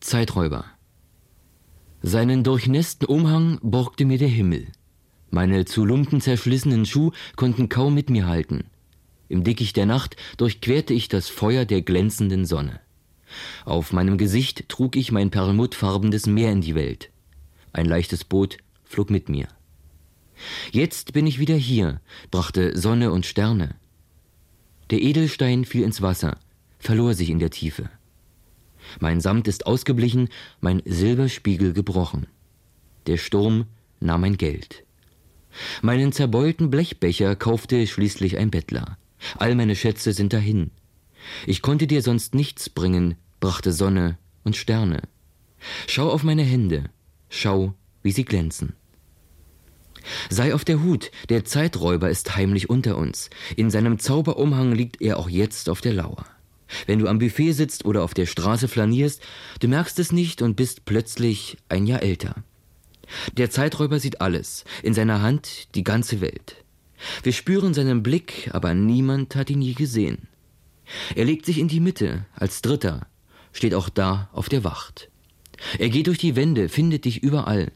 Zeiträuber. 0.02 0.64
Seinen 2.02 2.42
durchnässten 2.42 3.06
Umhang 3.06 3.58
borgte 3.62 4.04
mir 4.04 4.18
der 4.18 4.28
Himmel. 4.28 4.66
Meine 5.30 5.64
zu 5.64 5.84
Lumpen 5.84 6.20
zerschlissenen 6.20 6.84
Schuh 6.84 7.12
konnten 7.36 7.68
kaum 7.68 7.94
mit 7.94 8.10
mir 8.10 8.26
halten. 8.26 8.64
Im 9.28 9.44
Dickicht 9.44 9.76
der 9.76 9.86
Nacht 9.86 10.16
durchquerte 10.36 10.92
ich 10.92 11.08
das 11.08 11.28
Feuer 11.28 11.64
der 11.64 11.82
glänzenden 11.82 12.44
Sonne. 12.44 12.80
Auf 13.64 13.92
meinem 13.92 14.18
Gesicht 14.18 14.68
trug 14.68 14.96
ich 14.96 15.12
mein 15.12 15.30
perlmuttfarbenes 15.30 16.26
Meer 16.26 16.52
in 16.52 16.60
die 16.60 16.74
Welt. 16.74 17.10
Ein 17.72 17.86
leichtes 17.86 18.24
Boot 18.24 18.58
flog 18.84 19.08
mit 19.08 19.28
mir. 19.28 19.48
Jetzt 20.72 21.12
bin 21.12 21.26
ich 21.26 21.38
wieder 21.38 21.56
hier, 21.56 22.00
brachte 22.30 22.76
Sonne 22.76 23.12
und 23.12 23.24
Sterne. 23.24 23.76
Der 24.90 25.00
Edelstein 25.00 25.64
fiel 25.64 25.84
ins 25.84 26.02
Wasser, 26.02 26.38
verlor 26.78 27.14
sich 27.14 27.30
in 27.30 27.38
der 27.38 27.50
Tiefe. 27.50 27.88
Mein 29.00 29.20
Samt 29.20 29.48
ist 29.48 29.66
ausgeblichen, 29.66 30.28
mein 30.60 30.82
Silberspiegel 30.84 31.72
gebrochen. 31.72 32.26
Der 33.06 33.16
Sturm 33.16 33.66
nahm 34.00 34.22
mein 34.22 34.36
Geld. 34.36 34.84
Meinen 35.82 36.12
zerbeulten 36.12 36.70
Blechbecher 36.70 37.36
kaufte 37.36 37.86
schließlich 37.86 38.38
ein 38.38 38.50
Bettler. 38.50 38.96
All 39.38 39.54
meine 39.54 39.76
Schätze 39.76 40.12
sind 40.12 40.32
dahin. 40.32 40.70
Ich 41.46 41.62
konnte 41.62 41.86
dir 41.86 42.02
sonst 42.02 42.34
nichts 42.34 42.68
bringen, 42.68 43.16
brachte 43.40 43.72
Sonne 43.72 44.18
und 44.44 44.56
Sterne. 44.56 45.02
Schau 45.86 46.10
auf 46.10 46.24
meine 46.24 46.42
Hände, 46.42 46.90
schau, 47.28 47.74
wie 48.02 48.12
sie 48.12 48.24
glänzen. 48.24 48.74
Sei 50.30 50.52
auf 50.52 50.64
der 50.64 50.82
Hut, 50.82 51.12
der 51.28 51.44
Zeiträuber 51.44 52.10
ist 52.10 52.34
heimlich 52.36 52.68
unter 52.68 52.96
uns. 52.96 53.30
In 53.54 53.70
seinem 53.70 54.00
Zauberumhang 54.00 54.72
liegt 54.72 55.00
er 55.00 55.18
auch 55.18 55.28
jetzt 55.28 55.68
auf 55.68 55.80
der 55.80 55.92
Lauer. 55.92 56.26
Wenn 56.86 56.98
du 56.98 57.08
am 57.08 57.18
Buffet 57.18 57.52
sitzt 57.52 57.84
oder 57.84 58.02
auf 58.02 58.14
der 58.14 58.26
Straße 58.26 58.68
flanierst, 58.68 59.22
du 59.60 59.68
merkst 59.68 59.98
es 59.98 60.12
nicht 60.12 60.42
und 60.42 60.56
bist 60.56 60.84
plötzlich 60.84 61.56
ein 61.68 61.86
Jahr 61.86 62.02
älter. 62.02 62.44
Der 63.36 63.50
Zeiträuber 63.50 63.98
sieht 63.98 64.20
alles, 64.20 64.64
in 64.82 64.94
seiner 64.94 65.22
Hand 65.22 65.74
die 65.74 65.84
ganze 65.84 66.20
Welt. 66.20 66.56
Wir 67.22 67.32
spüren 67.32 67.74
seinen 67.74 68.02
Blick, 68.02 68.50
aber 68.52 68.74
niemand 68.74 69.34
hat 69.34 69.50
ihn 69.50 69.60
je 69.60 69.74
gesehen. 69.74 70.28
Er 71.14 71.24
legt 71.24 71.46
sich 71.46 71.58
in 71.58 71.68
die 71.68 71.80
Mitte, 71.80 72.26
als 72.34 72.62
Dritter, 72.62 73.06
steht 73.52 73.74
auch 73.74 73.88
da 73.88 74.28
auf 74.32 74.48
der 74.48 74.64
Wacht. 74.64 75.10
Er 75.78 75.88
geht 75.88 76.06
durch 76.06 76.18
die 76.18 76.36
Wände, 76.36 76.68
findet 76.68 77.04
dich 77.04 77.22
überall. 77.22 77.72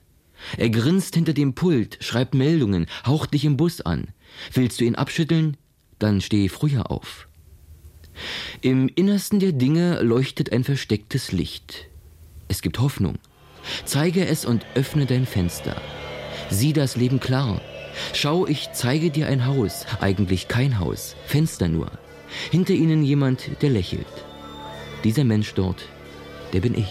Er 0.56 0.70
grinst 0.70 1.14
hinter 1.14 1.32
dem 1.32 1.54
Pult, 1.54 1.98
schreibt 2.00 2.34
Meldungen, 2.34 2.86
haucht 3.04 3.34
dich 3.34 3.44
im 3.44 3.56
Bus 3.56 3.80
an. 3.80 4.08
Willst 4.52 4.80
du 4.80 4.84
ihn 4.84 4.94
abschütteln? 4.94 5.56
Dann 5.98 6.20
steh 6.20 6.48
früher 6.48 6.90
auf. 6.90 7.28
Im 8.60 8.88
Innersten 8.88 9.40
der 9.40 9.52
Dinge 9.52 10.00
leuchtet 10.02 10.52
ein 10.52 10.64
verstecktes 10.64 11.32
Licht. 11.32 11.88
Es 12.48 12.62
gibt 12.62 12.78
Hoffnung. 12.78 13.16
Zeige 13.84 14.26
es 14.26 14.44
und 14.44 14.64
öffne 14.74 15.06
dein 15.06 15.26
Fenster. 15.26 15.80
Sieh 16.50 16.72
das 16.72 16.96
Leben 16.96 17.20
klar. 17.20 17.60
Schau, 18.12 18.46
ich 18.46 18.70
zeige 18.72 19.10
dir 19.10 19.26
ein 19.26 19.46
Haus, 19.46 19.86
eigentlich 20.00 20.48
kein 20.48 20.78
Haus, 20.78 21.16
Fenster 21.26 21.68
nur. 21.68 21.90
Hinter 22.50 22.74
ihnen 22.74 23.02
jemand, 23.02 23.62
der 23.62 23.70
lächelt. 23.70 24.06
Dieser 25.04 25.24
Mensch 25.24 25.54
dort, 25.54 25.88
der 26.52 26.60
bin 26.60 26.74
ich. 26.74 26.88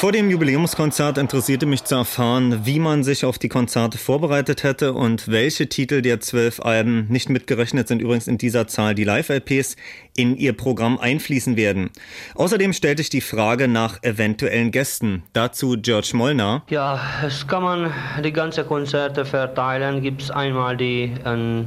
Vor 0.00 0.12
dem 0.12 0.30
Jubiläumskonzert 0.30 1.18
interessierte 1.18 1.66
mich 1.66 1.84
zu 1.84 1.94
erfahren, 1.94 2.64
wie 2.64 2.78
man 2.78 3.04
sich 3.04 3.26
auf 3.26 3.38
die 3.38 3.50
Konzerte 3.50 3.98
vorbereitet 3.98 4.62
hätte 4.62 4.94
und 4.94 5.28
welche 5.28 5.68
Titel 5.68 6.00
der 6.00 6.20
zwölf 6.20 6.58
Alben, 6.58 7.06
nicht 7.10 7.28
mitgerechnet 7.28 7.86
sind 7.86 8.00
übrigens 8.00 8.26
in 8.26 8.38
dieser 8.38 8.66
Zahl 8.66 8.94
die 8.94 9.04
Live-LPs, 9.04 9.76
in 10.16 10.38
ihr 10.38 10.54
Programm 10.54 10.96
einfließen 10.98 11.58
werden. 11.58 11.90
Außerdem 12.34 12.72
stellte 12.72 13.02
ich 13.02 13.10
die 13.10 13.20
Frage 13.20 13.68
nach 13.68 14.02
eventuellen 14.02 14.70
Gästen. 14.70 15.22
Dazu 15.34 15.76
George 15.78 16.12
Molnar. 16.14 16.62
Ja, 16.70 16.98
es 17.26 17.46
kann 17.46 17.62
man 17.62 17.92
die 18.24 18.32
ganzen 18.32 18.66
Konzerte 18.66 19.26
verteilen. 19.26 20.00
Gibt 20.00 20.22
es 20.22 20.30
einmal 20.30 20.78
die 20.78 21.12
äh, 21.26 21.64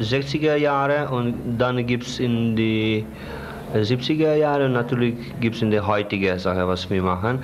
60er 0.00 0.54
Jahre 0.54 1.08
und 1.08 1.58
dann 1.58 1.84
gibt 1.84 2.06
es 2.06 2.20
in 2.20 2.54
die 2.54 3.04
70er 3.74 4.34
Jahre 4.34 4.66
und 4.66 4.72
natürlich 4.72 5.14
gibt 5.40 5.56
es 5.56 5.62
in 5.62 5.70
der 5.70 5.86
heutigen 5.86 6.38
Sache, 6.38 6.66
was 6.66 6.88
wir 6.90 7.02
machen. 7.02 7.42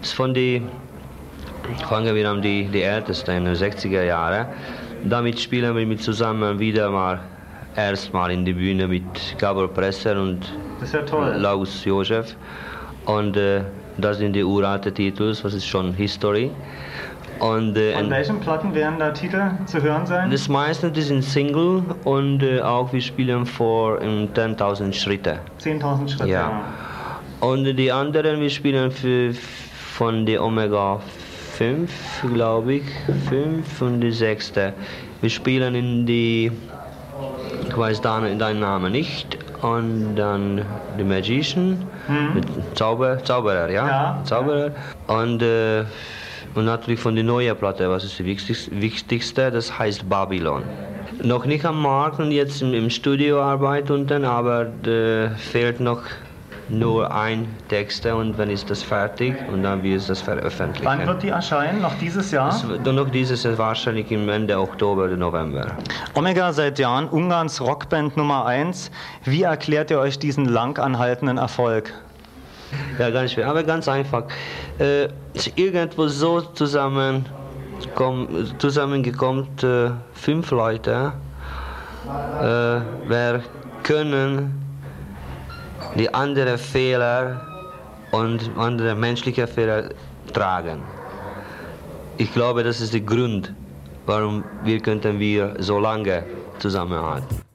Das 0.00 0.12
von 0.12 0.34
die, 0.34 0.62
fangen 1.88 2.14
wir 2.14 2.30
an 2.30 2.42
die, 2.42 2.64
die 2.64 2.82
ältesten 2.82 3.30
in 3.32 3.44
den 3.44 3.54
60er 3.54 4.02
Jahren. 4.02 4.46
Damit 5.04 5.38
spielen 5.38 5.76
wir 5.76 5.86
mit 5.86 6.02
zusammen 6.02 6.58
wieder 6.58 6.90
mal 6.90 7.20
erstmal 7.76 8.32
in 8.32 8.44
die 8.44 8.52
Bühne 8.52 8.88
mit 8.88 9.04
Gabor 9.38 9.68
Presser 9.68 10.20
und 10.20 10.52
ja 10.92 11.36
Laus 11.36 11.84
Josef. 11.84 12.34
Und 13.04 13.36
äh, 13.36 13.62
das 13.96 14.18
sind 14.18 14.34
die 14.34 14.44
uralte 14.44 14.92
Titel, 14.92 15.34
was 15.42 15.54
ist 15.54 15.66
schon 15.66 15.94
History. 15.94 16.50
Und, 17.40 17.76
äh, 17.76 17.94
Von 17.94 18.10
welchen 18.10 18.40
Platten 18.40 18.74
werden 18.74 18.98
da 18.98 19.10
Titel 19.10 19.50
zu 19.66 19.82
hören 19.82 20.06
sein? 20.06 20.30
Das 20.30 20.48
meiste 20.48 20.90
die 20.90 21.02
sind 21.02 21.22
Single 21.22 21.82
und 22.04 22.42
äh, 22.42 22.60
auch 22.60 22.92
wir 22.92 23.00
spielen 23.00 23.46
vor 23.46 23.98
10.000 23.98 24.92
Schritte. 24.92 25.38
10.000 25.60 26.08
Schritte, 26.08 26.28
ja. 26.28 26.50
ja. 26.50 26.62
Und 27.40 27.64
die 27.64 27.92
anderen, 27.92 28.40
wir 28.40 28.50
spielen 28.50 28.90
für, 28.90 29.32
von 29.32 30.26
der 30.26 30.42
Omega 30.42 31.00
5, 31.52 31.90
glaube 32.34 32.74
ich, 32.74 32.82
5 33.28 33.82
und 33.82 34.00
die 34.00 34.10
6. 34.10 34.52
Wir 35.20 35.30
spielen 35.30 35.74
in 35.74 36.06
die, 36.06 36.50
ich 37.68 37.76
weiß 37.76 38.00
deinen, 38.00 38.38
deinen 38.38 38.60
Namen 38.60 38.92
nicht, 38.92 39.38
und 39.62 40.16
dann 40.16 40.62
The 40.96 41.04
Magician, 41.04 41.84
hm. 42.06 42.34
mit 42.34 42.46
Zauber, 42.76 43.22
Zauberer, 43.24 43.70
ja? 43.70 43.88
ja. 43.88 44.20
Zauberer. 44.24 44.70
Und 45.06 45.42
äh, 45.42 45.84
und 46.58 46.64
natürlich 46.64 46.98
von 47.00 47.14
der 47.14 47.24
neuen 47.24 47.56
Platte, 47.56 47.88
was 47.88 48.04
ist 48.04 48.18
das 48.18 48.26
Wichtigste, 48.26 49.50
das 49.50 49.78
heißt 49.78 50.08
Babylon. 50.08 50.64
Noch 51.22 51.46
nicht 51.46 51.64
am 51.64 51.80
Markt 51.80 52.18
und 52.18 52.32
jetzt 52.32 52.60
im 52.62 52.90
Studio 52.90 53.40
arbeiten, 53.40 54.24
aber 54.24 54.66
äh, 54.84 55.30
fehlt 55.36 55.78
noch 55.80 56.02
nur 56.68 57.14
ein 57.14 57.48
Text 57.68 58.04
und 58.06 58.38
dann 58.38 58.50
ist 58.50 58.68
das 58.68 58.82
fertig 58.82 59.34
und 59.50 59.62
dann 59.62 59.82
wird 59.82 60.00
es 60.00 60.08
das 60.08 60.20
veröffentlichen. 60.20 60.84
Wann 60.84 61.06
wird 61.06 61.22
die 61.22 61.28
erscheinen? 61.28 61.80
Noch 61.80 61.96
dieses 61.98 62.30
Jahr? 62.30 62.48
Das, 62.48 62.92
noch 62.94 63.08
dieses 63.08 63.42
Jahr 63.44 63.56
wahrscheinlich 63.56 64.10
im 64.10 64.28
Ende 64.28 64.58
Oktober 64.58 65.04
oder 65.04 65.16
November. 65.16 65.68
Omega 66.14 66.52
seit 66.52 66.78
Jahren 66.78 67.08
Ungarns 67.08 67.60
Rockband 67.60 68.16
Nummer 68.16 68.44
1. 68.46 68.90
Wie 69.24 69.42
erklärt 69.42 69.90
ihr 69.90 69.98
euch 70.00 70.18
diesen 70.18 70.44
lang 70.44 70.78
anhaltenden 70.78 71.38
Erfolg? 71.38 71.94
Ja, 72.98 73.10
ganz 73.10 73.32
schwer, 73.32 73.48
aber 73.48 73.62
ganz 73.62 73.88
einfach. 73.88 74.24
Äh, 74.78 75.08
irgendwo 75.56 76.08
so 76.08 76.40
zusammen 76.40 77.26
zusammengekommen, 78.58 79.46
äh, 79.62 79.90
fünf 80.12 80.50
Leute, 80.50 81.12
äh, 82.40 82.80
wer 83.06 83.42
können 83.82 84.60
die 85.96 86.12
anderen 86.12 86.58
Fehler 86.58 87.40
und 88.10 88.50
andere 88.56 88.94
menschliche 88.94 89.46
Fehler 89.46 89.90
tragen. 90.32 90.82
Ich 92.16 92.32
glaube, 92.32 92.64
das 92.64 92.80
ist 92.80 92.94
der 92.94 93.00
Grund, 93.00 93.54
warum 94.06 94.44
wir 94.64 94.80
könnten 94.80 95.18
wir 95.20 95.54
so 95.58 95.78
lange 95.78 96.24
zusammenhalten. 96.58 97.47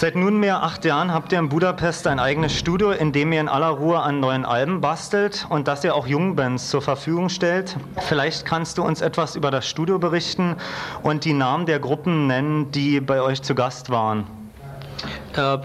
Seit 0.00 0.16
nunmehr 0.16 0.62
acht 0.62 0.86
Jahren 0.86 1.12
habt 1.12 1.30
ihr 1.30 1.38
in 1.38 1.50
Budapest 1.50 2.06
ein 2.06 2.18
eigenes 2.18 2.56
Studio, 2.56 2.90
in 2.90 3.12
dem 3.12 3.32
ihr 3.32 3.40
in 3.42 3.48
aller 3.50 3.68
Ruhe 3.68 4.00
an 4.00 4.18
neuen 4.18 4.46
Alben 4.46 4.80
bastelt 4.80 5.46
und 5.50 5.68
das 5.68 5.84
ihr 5.84 5.94
auch 5.94 6.06
Jungbands 6.06 6.70
zur 6.70 6.80
Verfügung 6.80 7.28
stellt. 7.28 7.76
Vielleicht 8.08 8.46
kannst 8.46 8.78
du 8.78 8.82
uns 8.82 9.02
etwas 9.02 9.36
über 9.36 9.50
das 9.50 9.68
Studio 9.68 9.98
berichten 9.98 10.56
und 11.02 11.26
die 11.26 11.34
Namen 11.34 11.66
der 11.66 11.80
Gruppen 11.80 12.28
nennen, 12.28 12.70
die 12.70 13.02
bei 13.02 13.20
euch 13.20 13.42
zu 13.42 13.54
Gast 13.54 13.90
waren. 13.90 14.26
Ja, 15.36 15.60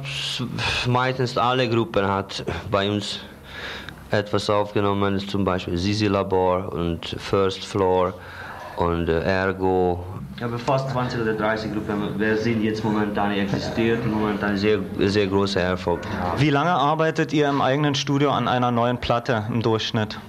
meistens 0.86 1.38
alle 1.38 1.70
Gruppen 1.70 2.06
hat 2.06 2.44
bei 2.70 2.92
uns 2.92 3.22
etwas 4.12 4.50
aufgenommen, 4.50 5.18
zum 5.18 5.46
Beispiel 5.46 5.78
Sisi 5.78 6.08
Labor 6.08 6.74
und 6.74 7.06
First 7.06 7.66
Floor 7.66 8.14
und 8.76 9.08
äh, 9.08 9.22
Ergo 9.22 10.04
aber 10.42 10.60
fast 10.60 10.90
20 10.90 11.22
oder 11.22 11.34
30 11.34 11.72
Gruppen, 11.74 12.16
wer 12.18 12.38
sind 12.38 12.62
jetzt 12.62 12.84
momentan 12.84 13.32
existiert 13.32 14.04
und 14.04 14.12
momentan 14.12 14.58
sehr, 14.58 14.80
sehr 15.00 15.28
großer 15.28 15.62
Erfolg. 15.62 16.02
Wie 16.38 16.50
lange 16.50 16.72
arbeitet 16.72 17.32
ihr 17.32 17.48
im 17.48 17.62
eigenen 17.62 17.96
Studio 17.96 18.32
an 18.32 18.48
einer 18.48 18.72
neuen 18.72 18.98
Platte 18.98 19.46
im 19.50 19.62
Durchschnitt? 19.62 20.20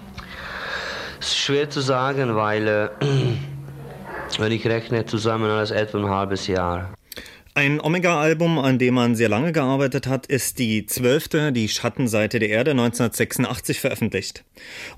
Es 1.21 1.29
ist 1.29 1.39
schwer 1.39 1.69
zu 1.71 1.81
sagen, 1.81 2.37
weil 2.37 2.69
äh, 2.69 2.89
wenn 4.39 4.53
ich 4.53 4.67
rechne 4.67 5.05
zusammen 5.07 5.51
alles 5.51 5.71
etwa 5.71 5.99
ein 5.99 6.09
halbes 6.09 6.47
Jahr. 6.47 6.96
Ein 7.57 7.81
Omega-Album, 7.81 8.59
an 8.59 8.79
dem 8.79 8.93
man 8.93 9.17
sehr 9.17 9.31
lange 9.31 9.51
gearbeitet 9.51 10.07
hat, 10.07 10.27
ist 10.27 10.59
die 10.59 10.85
zwölfte, 10.85 11.53
die 11.53 11.71
Schattenseite 11.71 12.39
der 12.39 12.51
Erde 12.51 12.73
1986 12.73 13.81
veröffentlicht. 13.81 14.45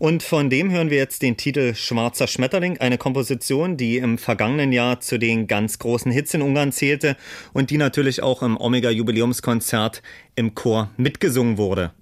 Und 0.00 0.24
von 0.24 0.50
dem 0.50 0.72
hören 0.72 0.90
wir 0.90 0.96
jetzt 0.96 1.22
den 1.22 1.36
Titel 1.36 1.76
Schwarzer 1.76 2.26
Schmetterling, 2.26 2.78
eine 2.78 2.98
Komposition, 2.98 3.76
die 3.76 3.98
im 3.98 4.18
vergangenen 4.18 4.72
Jahr 4.72 4.98
zu 4.98 5.20
den 5.20 5.46
ganz 5.46 5.78
großen 5.78 6.10
Hits 6.10 6.34
in 6.34 6.42
Ungarn 6.42 6.72
zählte 6.72 7.16
und 7.52 7.70
die 7.70 7.78
natürlich 7.78 8.24
auch 8.24 8.42
im 8.42 8.56
Omega-Jubiläumskonzert 8.56 10.02
im 10.34 10.56
Chor 10.56 10.90
mitgesungen 10.96 11.58
wurde. 11.58 11.92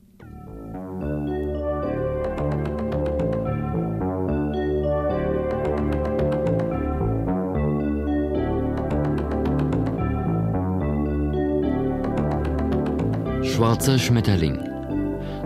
Schwarzer 13.56 13.98
Schmetterling. 13.98 14.58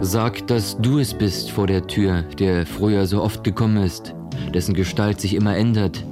Sag, 0.00 0.44
dass 0.48 0.76
du 0.80 0.98
es 0.98 1.14
bist 1.14 1.52
vor 1.52 1.68
der 1.68 1.86
Tür, 1.86 2.24
der 2.40 2.66
früher 2.66 3.06
so 3.06 3.22
oft 3.22 3.44
gekommen 3.44 3.84
ist, 3.84 4.16
dessen 4.52 4.74
Gestalt 4.74 5.20
sich 5.20 5.32
immer 5.32 5.56
ändert. 5.56 6.04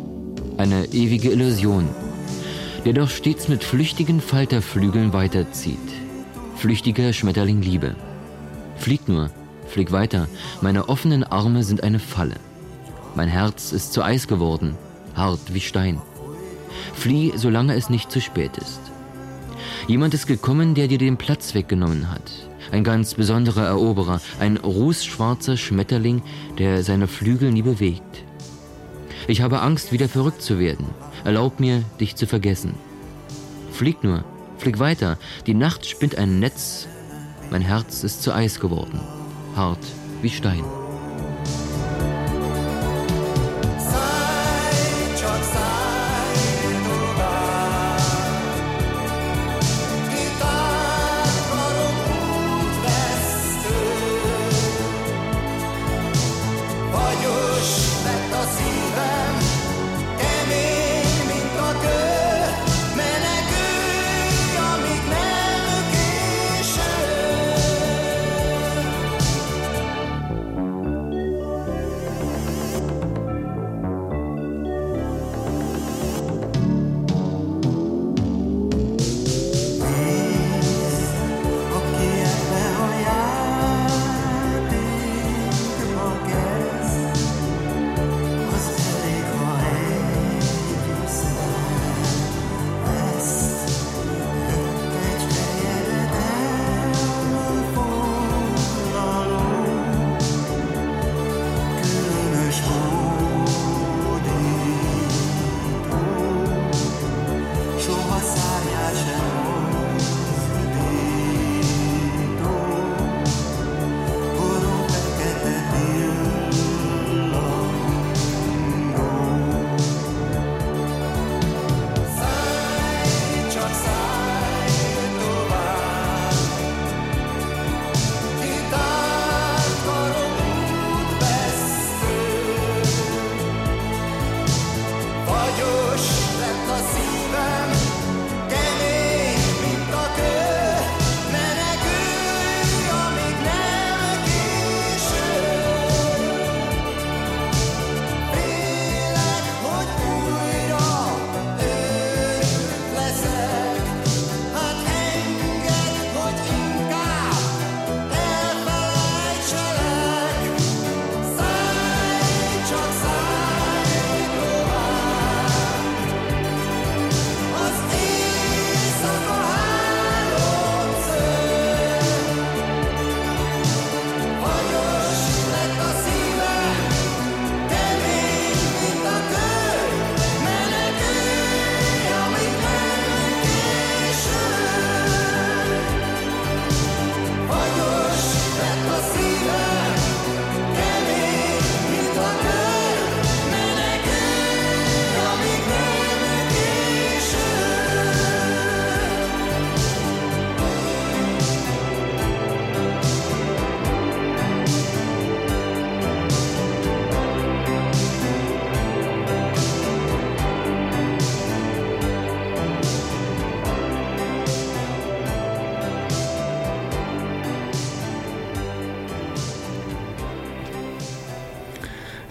Eine 0.59 0.85
ewige 0.93 1.33
Illusion, 1.33 1.89
der 2.85 2.93
doch 2.93 3.11
stets 3.11 3.49
mit 3.49 3.65
flüchtigen 3.65 4.21
Falterflügeln 4.21 5.13
weiterzieht. 5.13 5.77
Flüchtiger 6.55 7.13
Schmetterling 7.13 7.63
Liebe. 7.63 7.97
Flieg 8.77 9.09
nur, 9.09 9.31
flieg 9.67 9.91
weiter, 9.91 10.29
meine 10.61 10.89
offenen 10.89 11.25
Arme 11.25 11.65
sind 11.65 11.83
eine 11.83 11.99
Falle. 11.99 12.37
Mein 13.17 13.29
Herz 13.29 13.73
ist 13.73 13.93
zu 13.93 14.05
Eis 14.05 14.29
geworden, 14.29 14.77
hart 15.17 15.53
wie 15.53 15.61
Stein. 15.61 16.01
Flieh, 16.95 17.33
solange 17.35 17.75
es 17.75 17.91
nicht 17.91 18.13
zu 18.13 18.21
spät 18.21 18.57
ist. 18.57 18.83
Jemand 19.89 20.13
ist 20.13 20.27
gekommen, 20.27 20.75
der 20.75 20.87
dir 20.87 20.99
den 20.99 21.17
Platz 21.17 21.55
weggenommen 21.55 22.11
hat. 22.11 22.31
Ein 22.71 22.85
ganz 22.85 23.15
besonderer 23.15 23.65
Eroberer, 23.65 24.21
ein 24.39 24.59
rußschwarzer 24.59 25.57
Schmetterling, 25.57 26.21
der 26.59 26.85
seine 26.85 27.09
Flügel 27.09 27.51
nie 27.51 27.63
bewegt. 27.63 28.23
Ich 29.29 29.41
habe 29.41 29.63
Angst, 29.63 29.91
wieder 29.91 30.11
verrückt 30.11 30.43
zu 30.43 30.59
werden. 30.59 30.89
Erlaub 31.25 31.59
mir, 31.59 31.83
dich 32.01 32.17
zu 32.17 32.27
vergessen. 32.27 32.75
Flieg 33.73 34.05
nur, 34.05 34.25
flieg 34.59 34.79
weiter. 34.79 35.17
Die 35.47 35.55
Nacht 35.55 35.87
spinnt 35.87 36.19
ein 36.19 36.39
Netz. 36.39 36.87
Mein 37.51 37.63
Herz 37.63 38.05
ist 38.05 38.23
zu 38.23 38.35
Eis 38.35 38.61
geworden, 38.61 39.01
hart 39.57 39.85
wie 40.21 40.29
Stein. 40.29 40.65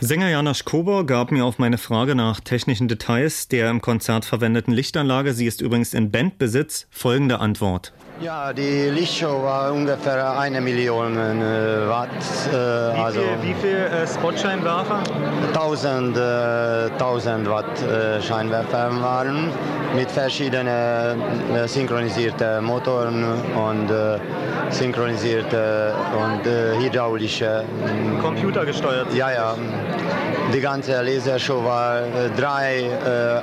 Sänger 0.08 0.30
Janosch 0.30 0.64
Kobor 0.64 1.06
gab 1.06 1.34
mir 1.34 1.44
auf 1.44 1.60
meine 1.60 1.78
Frage 1.78 2.16
nach 2.16 2.40
technischen 2.40 2.88
Details 2.88 3.50
der 3.50 3.70
im 3.70 3.82
Konzert 3.82 4.24
verwendeten 4.24 4.72
Lichtanlage, 4.72 5.34
sie 5.34 5.46
ist 5.46 5.60
übrigens 5.60 5.94
in 5.94 6.12
Bandbesitz, 6.12 6.88
folgende 6.90 7.42
Antwort. 7.42 7.92
Ja, 8.20 8.52
die 8.52 8.90
Lichtshow 8.90 9.44
war 9.44 9.72
ungefähr 9.72 10.40
eine 10.40 10.60
Million 10.60 11.16
äh, 11.16 11.88
Watt. 11.88 12.10
Äh, 12.48 12.52
wie 12.52 13.00
also 13.00 13.20
viel, 13.20 13.30
wie 13.44 13.54
viel 13.54 13.76
äh, 13.76 14.08
Spotscheinwerfer? 14.08 15.04
1000, 15.54 16.18
1000 16.18 17.48
äh, 17.48 17.50
Watt 17.52 17.84
äh, 17.84 18.20
Scheinwerfer 18.20 18.90
waren 19.04 19.52
mit 19.96 20.10
verschiedenen 20.10 21.22
äh, 21.54 21.68
synchronisierten 21.68 22.64
Motoren 22.64 23.24
und 23.56 23.90
synchronisierte 24.72 25.94
und 26.18 26.44
hydraulische. 26.82 27.64
Computergesteuert? 28.22 29.14
Ja, 29.14 29.32
ja. 29.32 29.56
Die 30.54 30.60
ganze 30.60 31.02
Lasershow 31.02 31.64
war 31.64 32.02
3, 32.38 32.90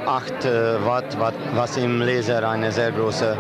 8 0.07 0.49
Watt, 0.85 1.35
was 1.55 1.77
im 1.77 2.01
Laser 2.03 2.49
eine 2.49 2.73
sehr 2.73 2.93
große 2.93 3.37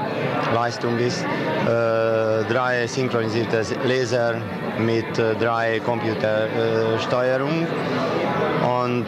Leistung 0.54 0.98
ist. 0.98 1.23
Äh, 1.64 2.44
drei 2.52 2.86
synchronisierte 2.86 3.64
Laser 3.84 4.34
mit 4.78 5.18
äh, 5.18 5.34
drei 5.34 5.80
Computersteuerung 5.80 7.66
und 8.82 9.06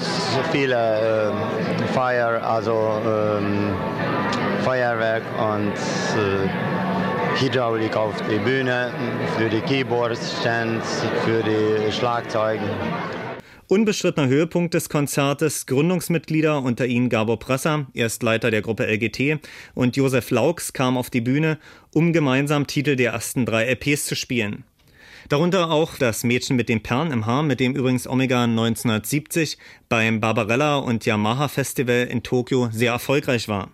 viele 0.51 1.31
äh, 1.31 1.93
Feuer, 1.93 2.43
also 2.43 2.93
ähm, 3.05 3.75
Feuerwerk 4.65 5.23
und 5.39 5.75
Hydraulik 7.39 7.95
auf 7.95 8.15
die 8.23 8.39
Bühne, 8.39 8.91
für 9.37 9.51
die 9.51 9.61
Keyboards, 9.61 10.41
Stands, 10.41 11.05
für 11.25 11.43
die 11.43 11.93
Schlagzeuge. 11.93 12.65
Unbestrittener 13.69 14.29
Höhepunkt 14.29 14.75
des 14.75 14.89
Konzertes, 14.89 15.67
Gründungsmitglieder, 15.67 16.63
unter 16.63 16.87
ihnen 16.87 17.09
Gabor 17.09 17.41
Prasser, 17.41 17.87
Erstleiter 17.95 18.53
der 18.53 18.63
Gruppe 18.63 18.87
LGT, 18.87 19.41
und 19.75 19.97
Josef 19.97 20.31
Laux 20.31 20.73
kam 20.73 20.97
auf 20.97 21.11
die 21.11 21.21
Bühne, 21.21 21.59
um 21.93 22.13
gemeinsam 22.13 22.69
Titel 22.69 22.95
der 22.95 23.13
ersten 23.13 23.45
drei 23.45 23.65
LPs 23.65 24.07
zu 24.07 24.15
spielen. 24.15 24.63
Darunter 25.29 25.73
auch 25.73 25.97
das 25.97 26.23
Mädchen 26.23 26.55
mit 26.55 26.69
den 26.69 26.85
Perlen 26.85 27.11
im 27.11 27.27
Haar, 27.27 27.43
mit 27.43 27.59
dem 27.59 27.75
übrigens 27.75 28.07
Omega 28.07 28.45
1970 28.45 29.59
beim 29.89 30.21
Barbarella 30.21 30.77
und 30.77 31.05
Yamaha 31.05 31.49
Festival 31.49 32.07
in 32.09 32.23
Tokio 32.23 32.69
sehr 32.71 32.93
erfolgreich 32.93 33.49
war. 33.49 33.73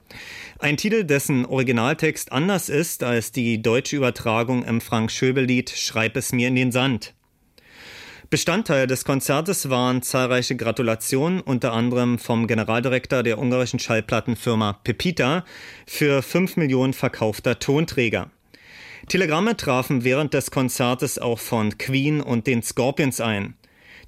Ein 0.59 0.79
Titel, 0.79 1.05
dessen 1.05 1.45
Originaltext 1.45 2.33
anders 2.33 2.71
ist 2.71 3.03
als 3.03 3.31
die 3.31 3.61
deutsche 3.61 3.97
Übertragung 3.97 4.65
im 4.65 4.81
Frank 4.81 5.11
Schöbel-Lied 5.11 5.69
Schreib 5.69 6.17
es 6.17 6.33
mir 6.33 6.49
in 6.49 6.55
den 6.55 6.73
Sand. 6.73 7.13
Bestandteil 8.33 8.87
des 8.87 9.05
Konzertes 9.05 9.69
waren 9.69 10.01
zahlreiche 10.01 10.57
Gratulationen, 10.57 11.43
unter 11.43 11.75
anderem 11.75 12.19
vom 12.19 12.47
Generaldirektor 12.47 13.23
der 13.23 13.39
ungarischen 13.39 13.79
Schallplattenfirma 13.79 14.81
Pepita 14.85 15.45
für 15.87 16.23
5 16.23 16.57
Millionen 16.57 16.95
verkaufter 16.95 17.59
Tonträger. 17.59 18.31
Telegramme 19.07 19.55
trafen 19.59 20.03
während 20.03 20.33
des 20.33 20.51
Konzertes 20.51 21.19
auch 21.19 21.41
von 21.41 21.77
Queen 21.77 22.23
und 22.23 22.47
den 22.47 22.63
Scorpions 22.63 23.21
ein. 23.21 23.53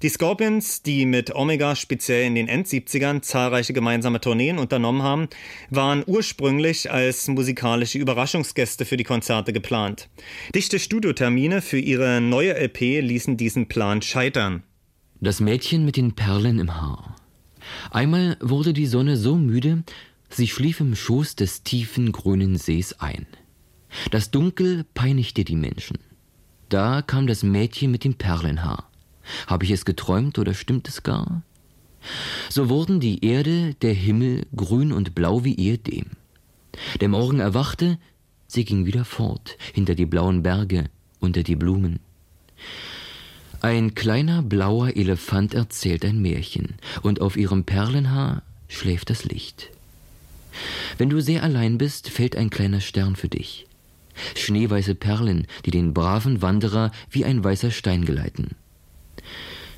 Die 0.04 0.10
Scorpions, 0.10 0.82
die 0.82 1.06
mit 1.06 1.34
Omega 1.34 1.74
speziell 1.74 2.26
in 2.26 2.34
den 2.34 2.46
End-70ern 2.46 3.22
zahlreiche 3.22 3.72
gemeinsame 3.72 4.20
Tourneen 4.20 4.58
unternommen 4.58 5.02
haben, 5.02 5.28
waren 5.70 6.04
ursprünglich 6.06 6.92
als 6.92 7.26
musikalische 7.28 7.96
Überraschungsgäste 7.96 8.84
für 8.84 8.98
die 8.98 9.04
Konzerte 9.04 9.54
geplant. 9.54 10.10
Dichte 10.54 10.78
Studiotermine 10.78 11.62
für 11.62 11.78
ihre 11.78 12.20
neue 12.20 12.52
LP 12.52 13.00
ließen 13.00 13.38
diesen 13.38 13.66
Plan 13.66 14.02
scheitern. 14.02 14.62
Das 15.22 15.40
Mädchen 15.40 15.86
mit 15.86 15.96
den 15.96 16.14
Perlen 16.14 16.58
im 16.58 16.78
Haar. 16.78 17.16
Einmal 17.90 18.36
wurde 18.42 18.74
die 18.74 18.84
Sonne 18.84 19.16
so 19.16 19.36
müde, 19.36 19.84
sie 20.28 20.48
schlief 20.48 20.80
im 20.80 20.94
Schoß 20.94 21.34
des 21.34 21.62
tiefen 21.62 22.12
grünen 22.12 22.58
Sees 22.58 23.00
ein. 23.00 23.26
Das 24.10 24.30
Dunkel 24.30 24.84
peinigte 24.92 25.44
die 25.44 25.56
Menschen. 25.56 25.96
Da 26.68 27.00
kam 27.00 27.26
das 27.26 27.42
Mädchen 27.42 27.90
mit 27.90 28.04
dem 28.04 28.16
Perlenhaar. 28.16 28.90
Habe 29.46 29.64
ich 29.64 29.70
es 29.70 29.84
geträumt 29.84 30.38
oder 30.38 30.54
stimmt 30.54 30.88
es 30.88 31.02
gar? 31.02 31.42
So 32.50 32.68
wurden 32.68 33.00
die 33.00 33.24
Erde, 33.24 33.74
der 33.82 33.94
Himmel 33.94 34.46
grün 34.54 34.92
und 34.92 35.14
blau 35.14 35.44
wie 35.44 35.56
ehedem. 35.56 36.10
Der 37.00 37.08
Morgen 37.08 37.40
erwachte, 37.40 37.98
sie 38.46 38.64
ging 38.64 38.84
wieder 38.84 39.04
fort, 39.04 39.56
hinter 39.72 39.94
die 39.94 40.06
blauen 40.06 40.42
Berge, 40.42 40.90
unter 41.20 41.42
die 41.42 41.56
Blumen. 41.56 42.00
Ein 43.60 43.94
kleiner 43.94 44.42
blauer 44.42 44.94
Elefant 44.94 45.54
erzählt 45.54 46.04
ein 46.04 46.20
Märchen, 46.20 46.74
und 47.02 47.20
auf 47.20 47.36
ihrem 47.36 47.64
Perlenhaar 47.64 48.42
schläft 48.68 49.08
das 49.08 49.24
Licht. 49.24 49.70
Wenn 50.98 51.10
du 51.10 51.20
sehr 51.20 51.42
allein 51.42 51.78
bist, 51.78 52.10
fällt 52.10 52.36
ein 52.36 52.50
kleiner 52.50 52.80
Stern 52.80 53.16
für 53.16 53.28
dich. 53.28 53.66
Schneeweiße 54.36 54.94
Perlen, 54.94 55.46
die 55.64 55.70
den 55.70 55.94
braven 55.94 56.42
Wanderer 56.42 56.92
wie 57.10 57.24
ein 57.24 57.42
weißer 57.42 57.70
Stein 57.70 58.04
geleiten. 58.04 58.54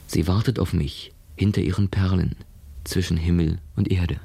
Sie 0.07 0.27
wartet 0.27 0.59
auf 0.59 0.73
mich 0.73 1.12
hinter 1.37 1.61
ihren 1.61 1.88
Perlen 1.88 2.37
zwischen 2.85 3.16
Himmel 3.16 3.59
und 3.75 3.90
Erde. 3.90 4.21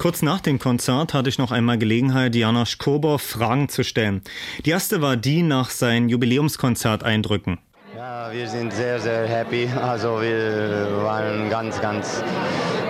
Kurz 0.00 0.22
nach 0.22 0.40
dem 0.40 0.58
Konzert 0.58 1.12
hatte 1.12 1.28
ich 1.28 1.36
noch 1.36 1.52
einmal 1.52 1.76
Gelegenheit, 1.76 2.34
Janosch 2.34 2.78
Kober 2.78 3.18
Fragen 3.18 3.68
zu 3.68 3.84
stellen. 3.84 4.22
Die 4.64 4.70
erste 4.70 5.02
war 5.02 5.18
die 5.18 5.42
nach 5.42 5.68
seinen 5.68 6.08
Jubiläumskonzerteindrücken. 6.08 7.58
Ja, 7.94 8.32
wir 8.32 8.48
sind 8.48 8.72
sehr, 8.72 8.98
sehr 8.98 9.28
happy. 9.28 9.68
Also 9.78 10.22
wir 10.22 10.88
waren 11.02 11.50
ganz, 11.50 11.82
ganz 11.82 12.24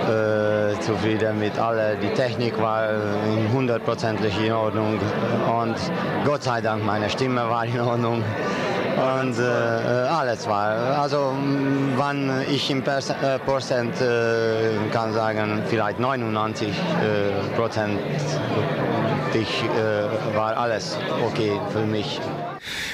äh, 0.07 0.79
zufrieden 0.83 1.41
mit 1.41 1.59
allem. 1.59 2.01
Die 2.01 2.15
Technik 2.15 2.57
war 2.61 2.89
hundertprozentig 3.53 4.33
in 4.47 4.53
Ordnung 4.53 5.01
und 5.63 5.75
Gott 6.25 6.45
sei 6.45 6.61
Dank 6.61 6.87
meine 6.87 7.11
Stimme 7.11 7.41
war 7.51 7.65
in 7.65 7.81
Ordnung 7.81 8.23
und 8.97 9.39
äh, 9.39 9.43
alles 9.43 10.47
war. 10.47 10.99
Also 10.99 11.35
wann 11.97 12.45
ich 12.51 12.71
im 12.71 12.83
Pers 12.83 13.11
äh, 13.11 13.39
Prozent 13.39 14.01
äh, 14.01 14.73
kann 14.93 15.13
sagen, 15.13 15.63
vielleicht 15.69 16.01
99 16.01 16.69
äh, 16.69 17.57
Prozent 17.57 17.99
äh, 19.35 20.37
war 20.37 20.57
alles 20.57 20.99
okay 21.25 21.61
für 21.73 21.87
mich. 21.87 22.21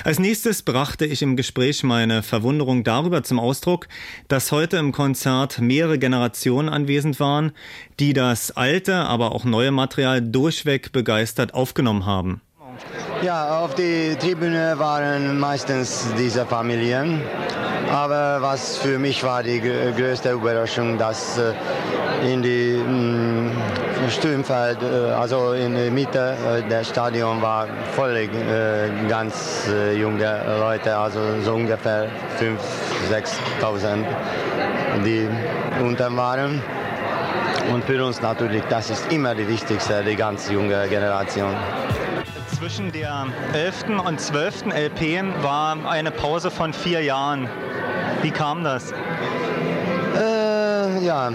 Als 0.04 0.18
nächstes 0.18 0.62
brachte 0.62 1.04
ich 1.06 1.22
im 1.22 1.36
Gespräch 1.36 1.82
meine 1.82 2.22
Verwunderung 2.22 2.84
darüber 2.84 3.22
zum 3.22 3.40
Ausdruck, 3.40 3.88
dass 4.28 4.52
heute 4.52 4.76
im 4.76 4.92
Konzert 4.92 5.58
mehrere 5.60 5.98
Generationen 5.98 6.68
anwesend 6.68 7.18
waren, 7.18 7.52
die 7.98 8.12
das 8.12 8.56
alte, 8.56 8.94
aber 8.96 9.32
auch 9.32 9.44
neue 9.44 9.72
Material 9.72 10.22
durchweg 10.22 10.92
begeistert 10.92 11.54
aufgenommen 11.54 12.06
haben. 12.06 12.40
Ja, 13.22 13.60
auf 13.60 13.74
die 13.74 14.16
Tribüne 14.16 14.78
waren 14.78 15.38
meistens 15.38 16.06
diese 16.18 16.44
Familien. 16.46 17.22
Aber 17.92 18.38
was 18.40 18.78
für 18.78 18.98
mich 18.98 19.22
war 19.22 19.42
die 19.42 19.60
größte 19.60 20.32
Überraschung, 20.32 20.98
dass 20.98 21.38
äh, 21.38 21.52
in 22.32 22.42
die 22.42 22.76
mm, 22.76 23.50
Sturmfeld, 24.10 24.78
äh, 24.82 25.12
also 25.12 25.52
in 25.52 25.74
der 25.74 25.90
Mitte 25.90 26.36
äh, 26.46 26.68
des 26.68 26.88
Stadions 26.88 27.40
war 27.40 27.68
völlig 27.94 28.30
ganz 29.08 29.68
junge 29.96 30.42
Leute, 30.58 30.96
also 30.96 31.20
so 31.42 31.54
ungefähr 31.54 32.08
5.000, 32.40 32.58
6.000, 33.60 34.04
die 35.04 35.28
unten 35.80 36.16
waren. 36.16 36.62
Und 37.72 37.84
für 37.84 38.04
uns 38.04 38.20
natürlich, 38.20 38.62
das 38.68 38.90
ist 38.90 39.12
immer 39.12 39.34
die 39.34 39.48
wichtigste, 39.48 40.02
die 40.04 40.16
ganz 40.16 40.50
junge 40.50 40.86
Generation. 40.88 41.54
Zwischen 42.54 42.92
der 42.92 43.26
11. 43.52 43.84
und 44.06 44.20
12. 44.20 44.66
LP 44.66 45.22
war 45.42 45.76
eine 45.86 46.10
Pause 46.10 46.50
von 46.50 46.72
vier 46.72 47.02
Jahren. 47.02 47.48
Wie 48.22 48.30
kam 48.30 48.64
das? 48.64 48.92
Äh, 48.92 51.04
ja, 51.04 51.32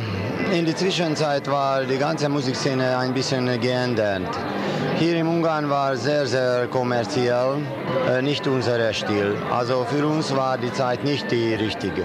in 0.51 0.65
der 0.65 0.75
Zwischenzeit 0.75 1.49
war 1.49 1.83
die 1.83 1.97
ganze 1.97 2.29
Musikszene 2.29 2.97
ein 2.97 3.13
bisschen 3.13 3.59
geändert. 3.59 4.29
Hier 4.97 5.17
in 5.17 5.27
Ungarn 5.27 5.69
war 5.69 5.95
sehr, 5.95 6.25
sehr 6.25 6.67
kommerziell, 6.67 7.57
äh, 8.09 8.21
nicht 8.21 8.47
unser 8.47 8.93
Stil. 8.93 9.35
Also 9.51 9.85
für 9.85 10.05
uns 10.05 10.35
war 10.35 10.57
die 10.57 10.71
Zeit 10.71 11.03
nicht 11.03 11.29
die 11.31 11.55
richtige. 11.55 12.03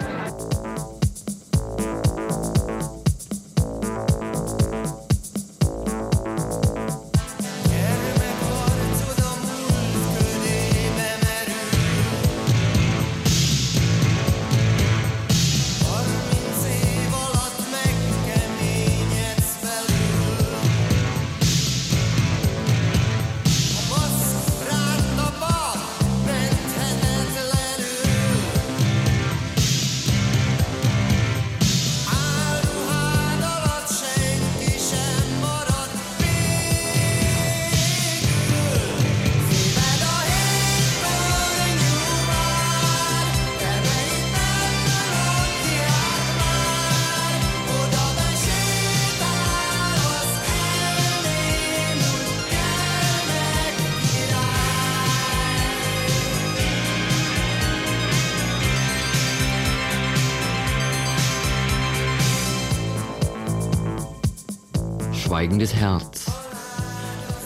Schweigendes 65.47 65.77
Herz. 65.77 66.27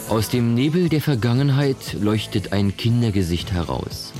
Aus 0.09 0.31
dem 0.31 0.55
Nebel 0.55 0.89
der 0.89 1.03
Vergangenheit 1.03 1.93
leuchtet 2.01 2.51
ein 2.51 2.75
Kindergesicht 2.75 3.53
heraus. 3.53 4.15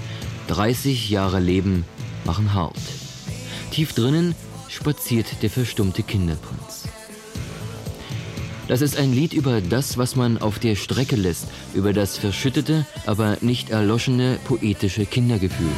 30 0.49 1.09
Jahre 1.09 1.41
Leben 1.41 1.87
machen 2.27 2.53
hart. 2.53 2.77
Tief 3.71 3.95
drinnen 3.95 4.35
spaziert 4.69 5.29
der 5.41 5.49
verstummte 5.49 6.03
Kinderprinz. 6.03 6.89
Das 8.69 8.83
ist 8.83 8.99
ein 8.99 9.15
Lied 9.15 9.33
über 9.33 9.63
das, 9.63 9.97
was 9.97 10.15
man 10.15 10.37
auf 10.37 10.59
der 10.59 10.77
Strecke 10.77 11.17
lässt, 11.17 11.47
über 11.73 11.95
das 11.95 12.19
verschüttete, 12.19 12.85
aber 13.07 13.39
nicht 13.41 13.71
erloschene 13.71 14.39
poetische 14.45 15.07
Kindergefühl. 15.07 15.73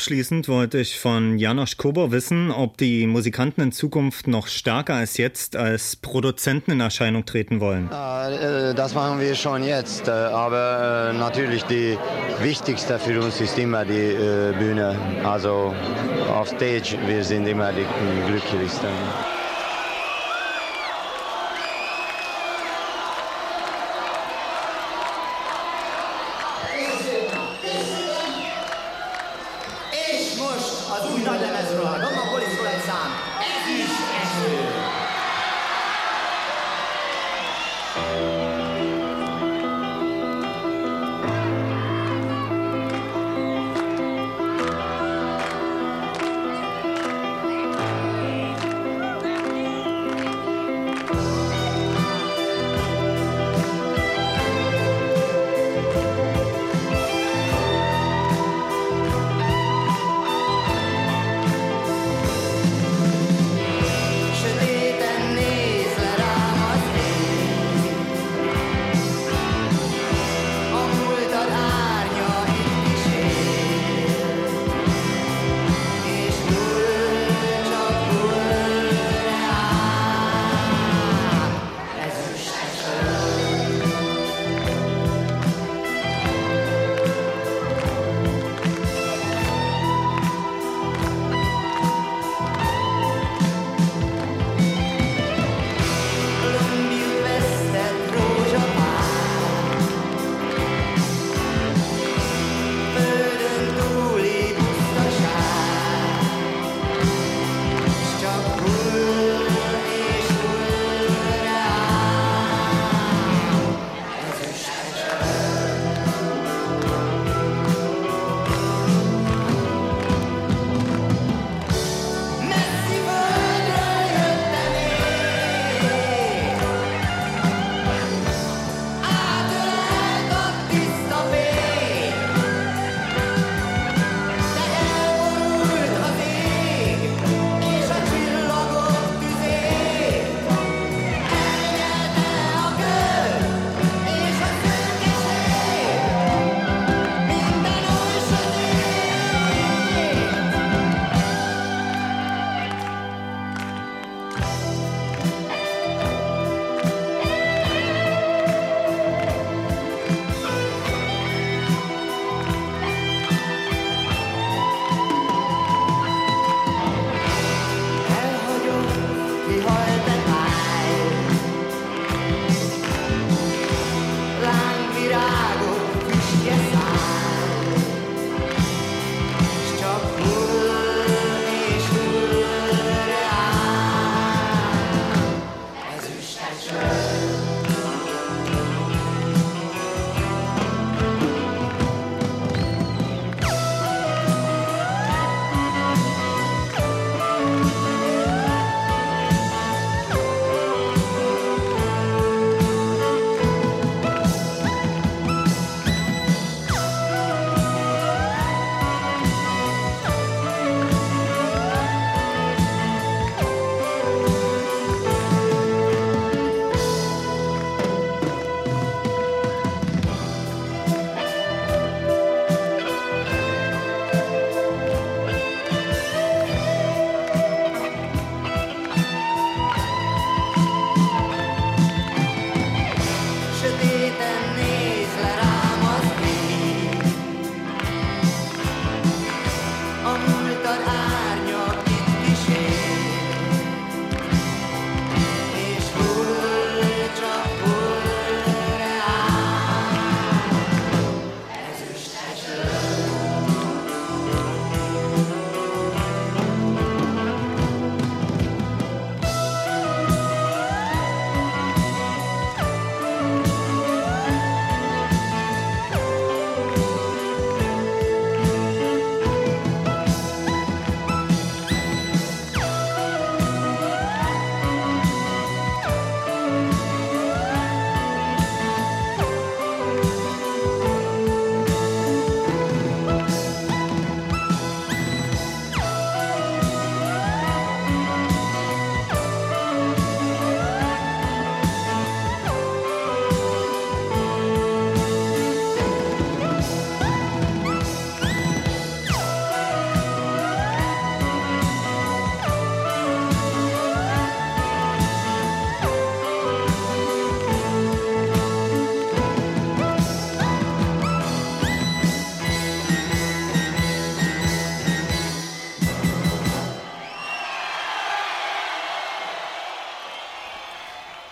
Abschließend 0.00 0.48
wollte 0.48 0.78
ich 0.78 0.98
von 0.98 1.38
Janosch 1.38 1.76
Kober 1.76 2.10
wissen, 2.10 2.50
ob 2.50 2.78
die 2.78 3.06
Musikanten 3.06 3.60
in 3.60 3.70
Zukunft 3.70 4.28
noch 4.28 4.46
stärker 4.46 4.94
als 4.94 5.18
jetzt 5.18 5.56
als 5.56 5.94
Produzenten 5.94 6.70
in 6.70 6.80
Erscheinung 6.80 7.26
treten 7.26 7.60
wollen. 7.60 7.90
Äh, 7.92 8.74
das 8.74 8.94
machen 8.94 9.20
wir 9.20 9.34
schon 9.34 9.62
jetzt, 9.62 10.08
äh, 10.08 10.12
aber 10.12 11.10
äh, 11.10 11.18
natürlich 11.18 11.64
die 11.64 11.98
wichtigste 12.40 12.98
für 12.98 13.20
uns 13.20 13.42
ist 13.42 13.58
immer 13.58 13.84
die 13.84 14.16
Bühne. 14.58 14.96
Also 15.22 15.74
auf 16.32 16.48
Stage, 16.48 16.96
wir 17.06 17.22
sind 17.22 17.46
immer 17.46 17.70
die 17.70 17.84
glücklichsten. 18.26 18.88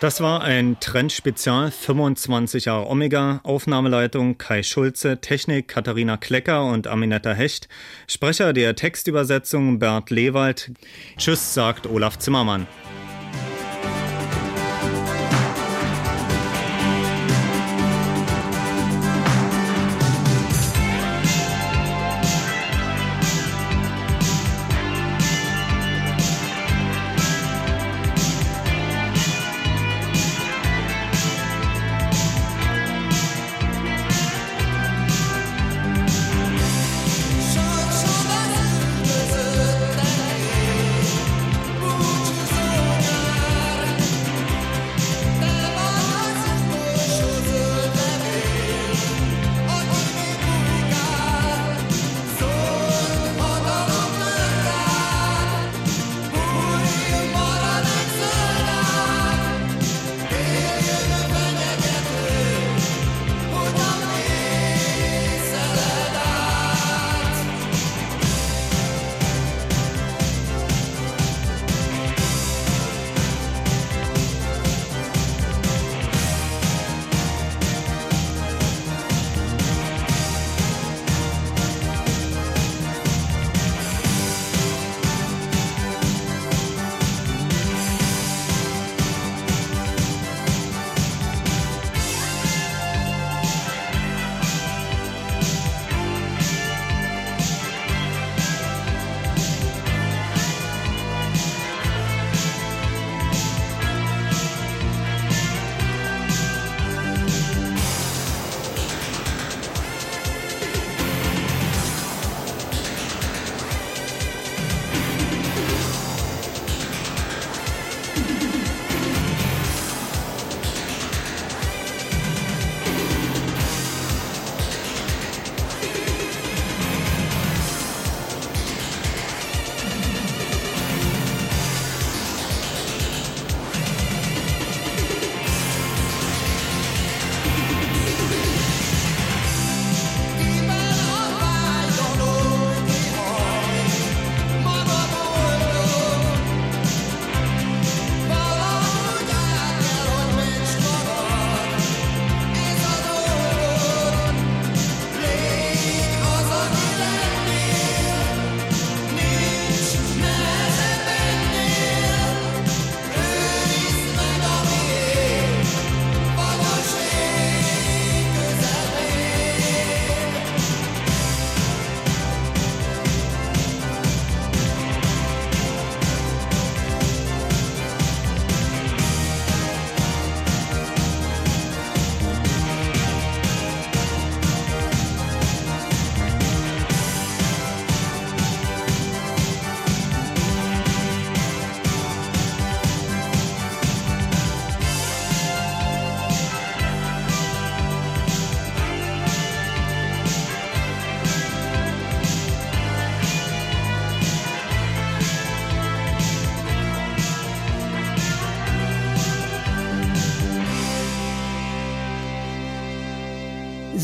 Das 0.09 0.23
war 0.23 0.41
ein 0.41 0.81
Trendspezial 0.81 1.71
25 1.71 2.65
Jahre 2.65 2.87
Omega, 2.87 3.41
Aufnahmeleitung 3.43 4.39
Kai 4.39 4.63
Schulze, 4.63 5.21
Technik 5.21 5.69
Katharina 5.69 6.17
Klecker 6.17 6.65
und 6.65 6.87
Aminetta 6.87 7.35
Hecht, 7.35 7.69
Sprecher 8.07 8.55
der 8.55 8.75
Textübersetzung 8.75 9.79
Bert 9.79 10.09
Lewald. 10.09 10.71
Tschüss, 11.19 11.53
sagt 11.53 11.87
Olaf 11.87 12.19
Zimmermann. 12.19 12.67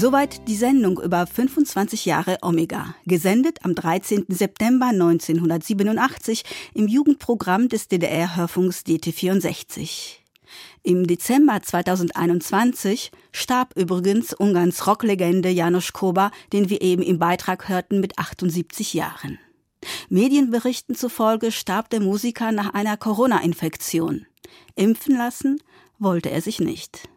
Soweit 0.05 0.49
die 0.49 0.55
Sendung 0.55 1.01
über 1.01 1.27
25 1.27 2.05
Jahre 2.05 2.37
Omega, 2.43 2.95
gesendet 3.07 3.65
am 3.65 3.75
13. 3.75 4.27
September 4.29 4.89
1987 4.89 6.45
im 6.75 6.89
Jugendprogramm 6.89 7.71
des 7.71 7.89
DDR-Hörfunks 7.89 8.83
DT64. 8.87 10.17
Im 10.83 11.07
Dezember 11.07 11.63
2021 11.63 13.13
starb 13.33 13.79
übrigens 13.79 14.35
Ungarns 14.35 14.87
Rocklegende 14.87 15.49
Janusz 15.49 15.95
Koba, 15.95 16.33
den 16.53 16.69
wir 16.69 16.83
eben 16.83 17.03
im 17.03 17.19
Beitrag 17.19 17.71
hörten, 17.71 18.01
mit 18.01 18.19
78 18.19 18.93
Jahren. 18.93 19.39
Medienberichten 20.11 20.97
zufolge 20.97 21.51
starb 21.51 21.89
der 21.89 22.01
Musiker 22.01 22.53
nach 22.53 22.75
einer 22.75 22.99
Corona-Infektion. 22.99 24.27
Impfen 24.75 25.17
lassen 25.17 25.63
wollte 25.99 26.31
er 26.31 26.43
sich 26.43 26.61
nicht. 26.61 27.09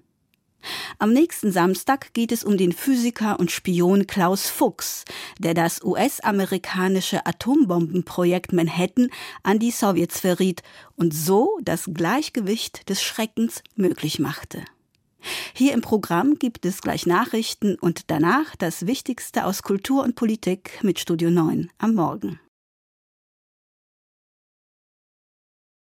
Am 0.99 1.13
nächsten 1.13 1.51
Samstag 1.51 2.13
geht 2.13 2.31
es 2.31 2.43
um 2.43 2.57
den 2.57 2.71
Physiker 2.71 3.39
und 3.39 3.51
Spion 3.51 4.07
Klaus 4.07 4.49
Fuchs, 4.49 5.05
der 5.39 5.53
das 5.53 5.83
US-amerikanische 5.83 7.25
Atombombenprojekt 7.25 8.53
Manhattan 8.53 9.09
an 9.43 9.59
die 9.59 9.71
Sowjets 9.71 10.19
verriet 10.19 10.63
und 10.95 11.13
so 11.13 11.57
das 11.61 11.89
Gleichgewicht 11.93 12.89
des 12.89 13.03
Schreckens 13.03 13.63
möglich 13.75 14.19
machte. 14.19 14.63
Hier 15.53 15.73
im 15.73 15.81
Programm 15.81 16.35
gibt 16.39 16.65
es 16.65 16.81
gleich 16.81 17.05
Nachrichten 17.05 17.75
und 17.75 18.09
danach 18.11 18.55
das 18.55 18.87
Wichtigste 18.87 19.45
aus 19.45 19.63
Kultur 19.63 20.03
und 20.03 20.15
Politik 20.15 20.79
mit 20.83 20.99
Studio 20.99 21.29
9 21.29 21.69
am 21.79 21.95
Morgen. 21.95 22.39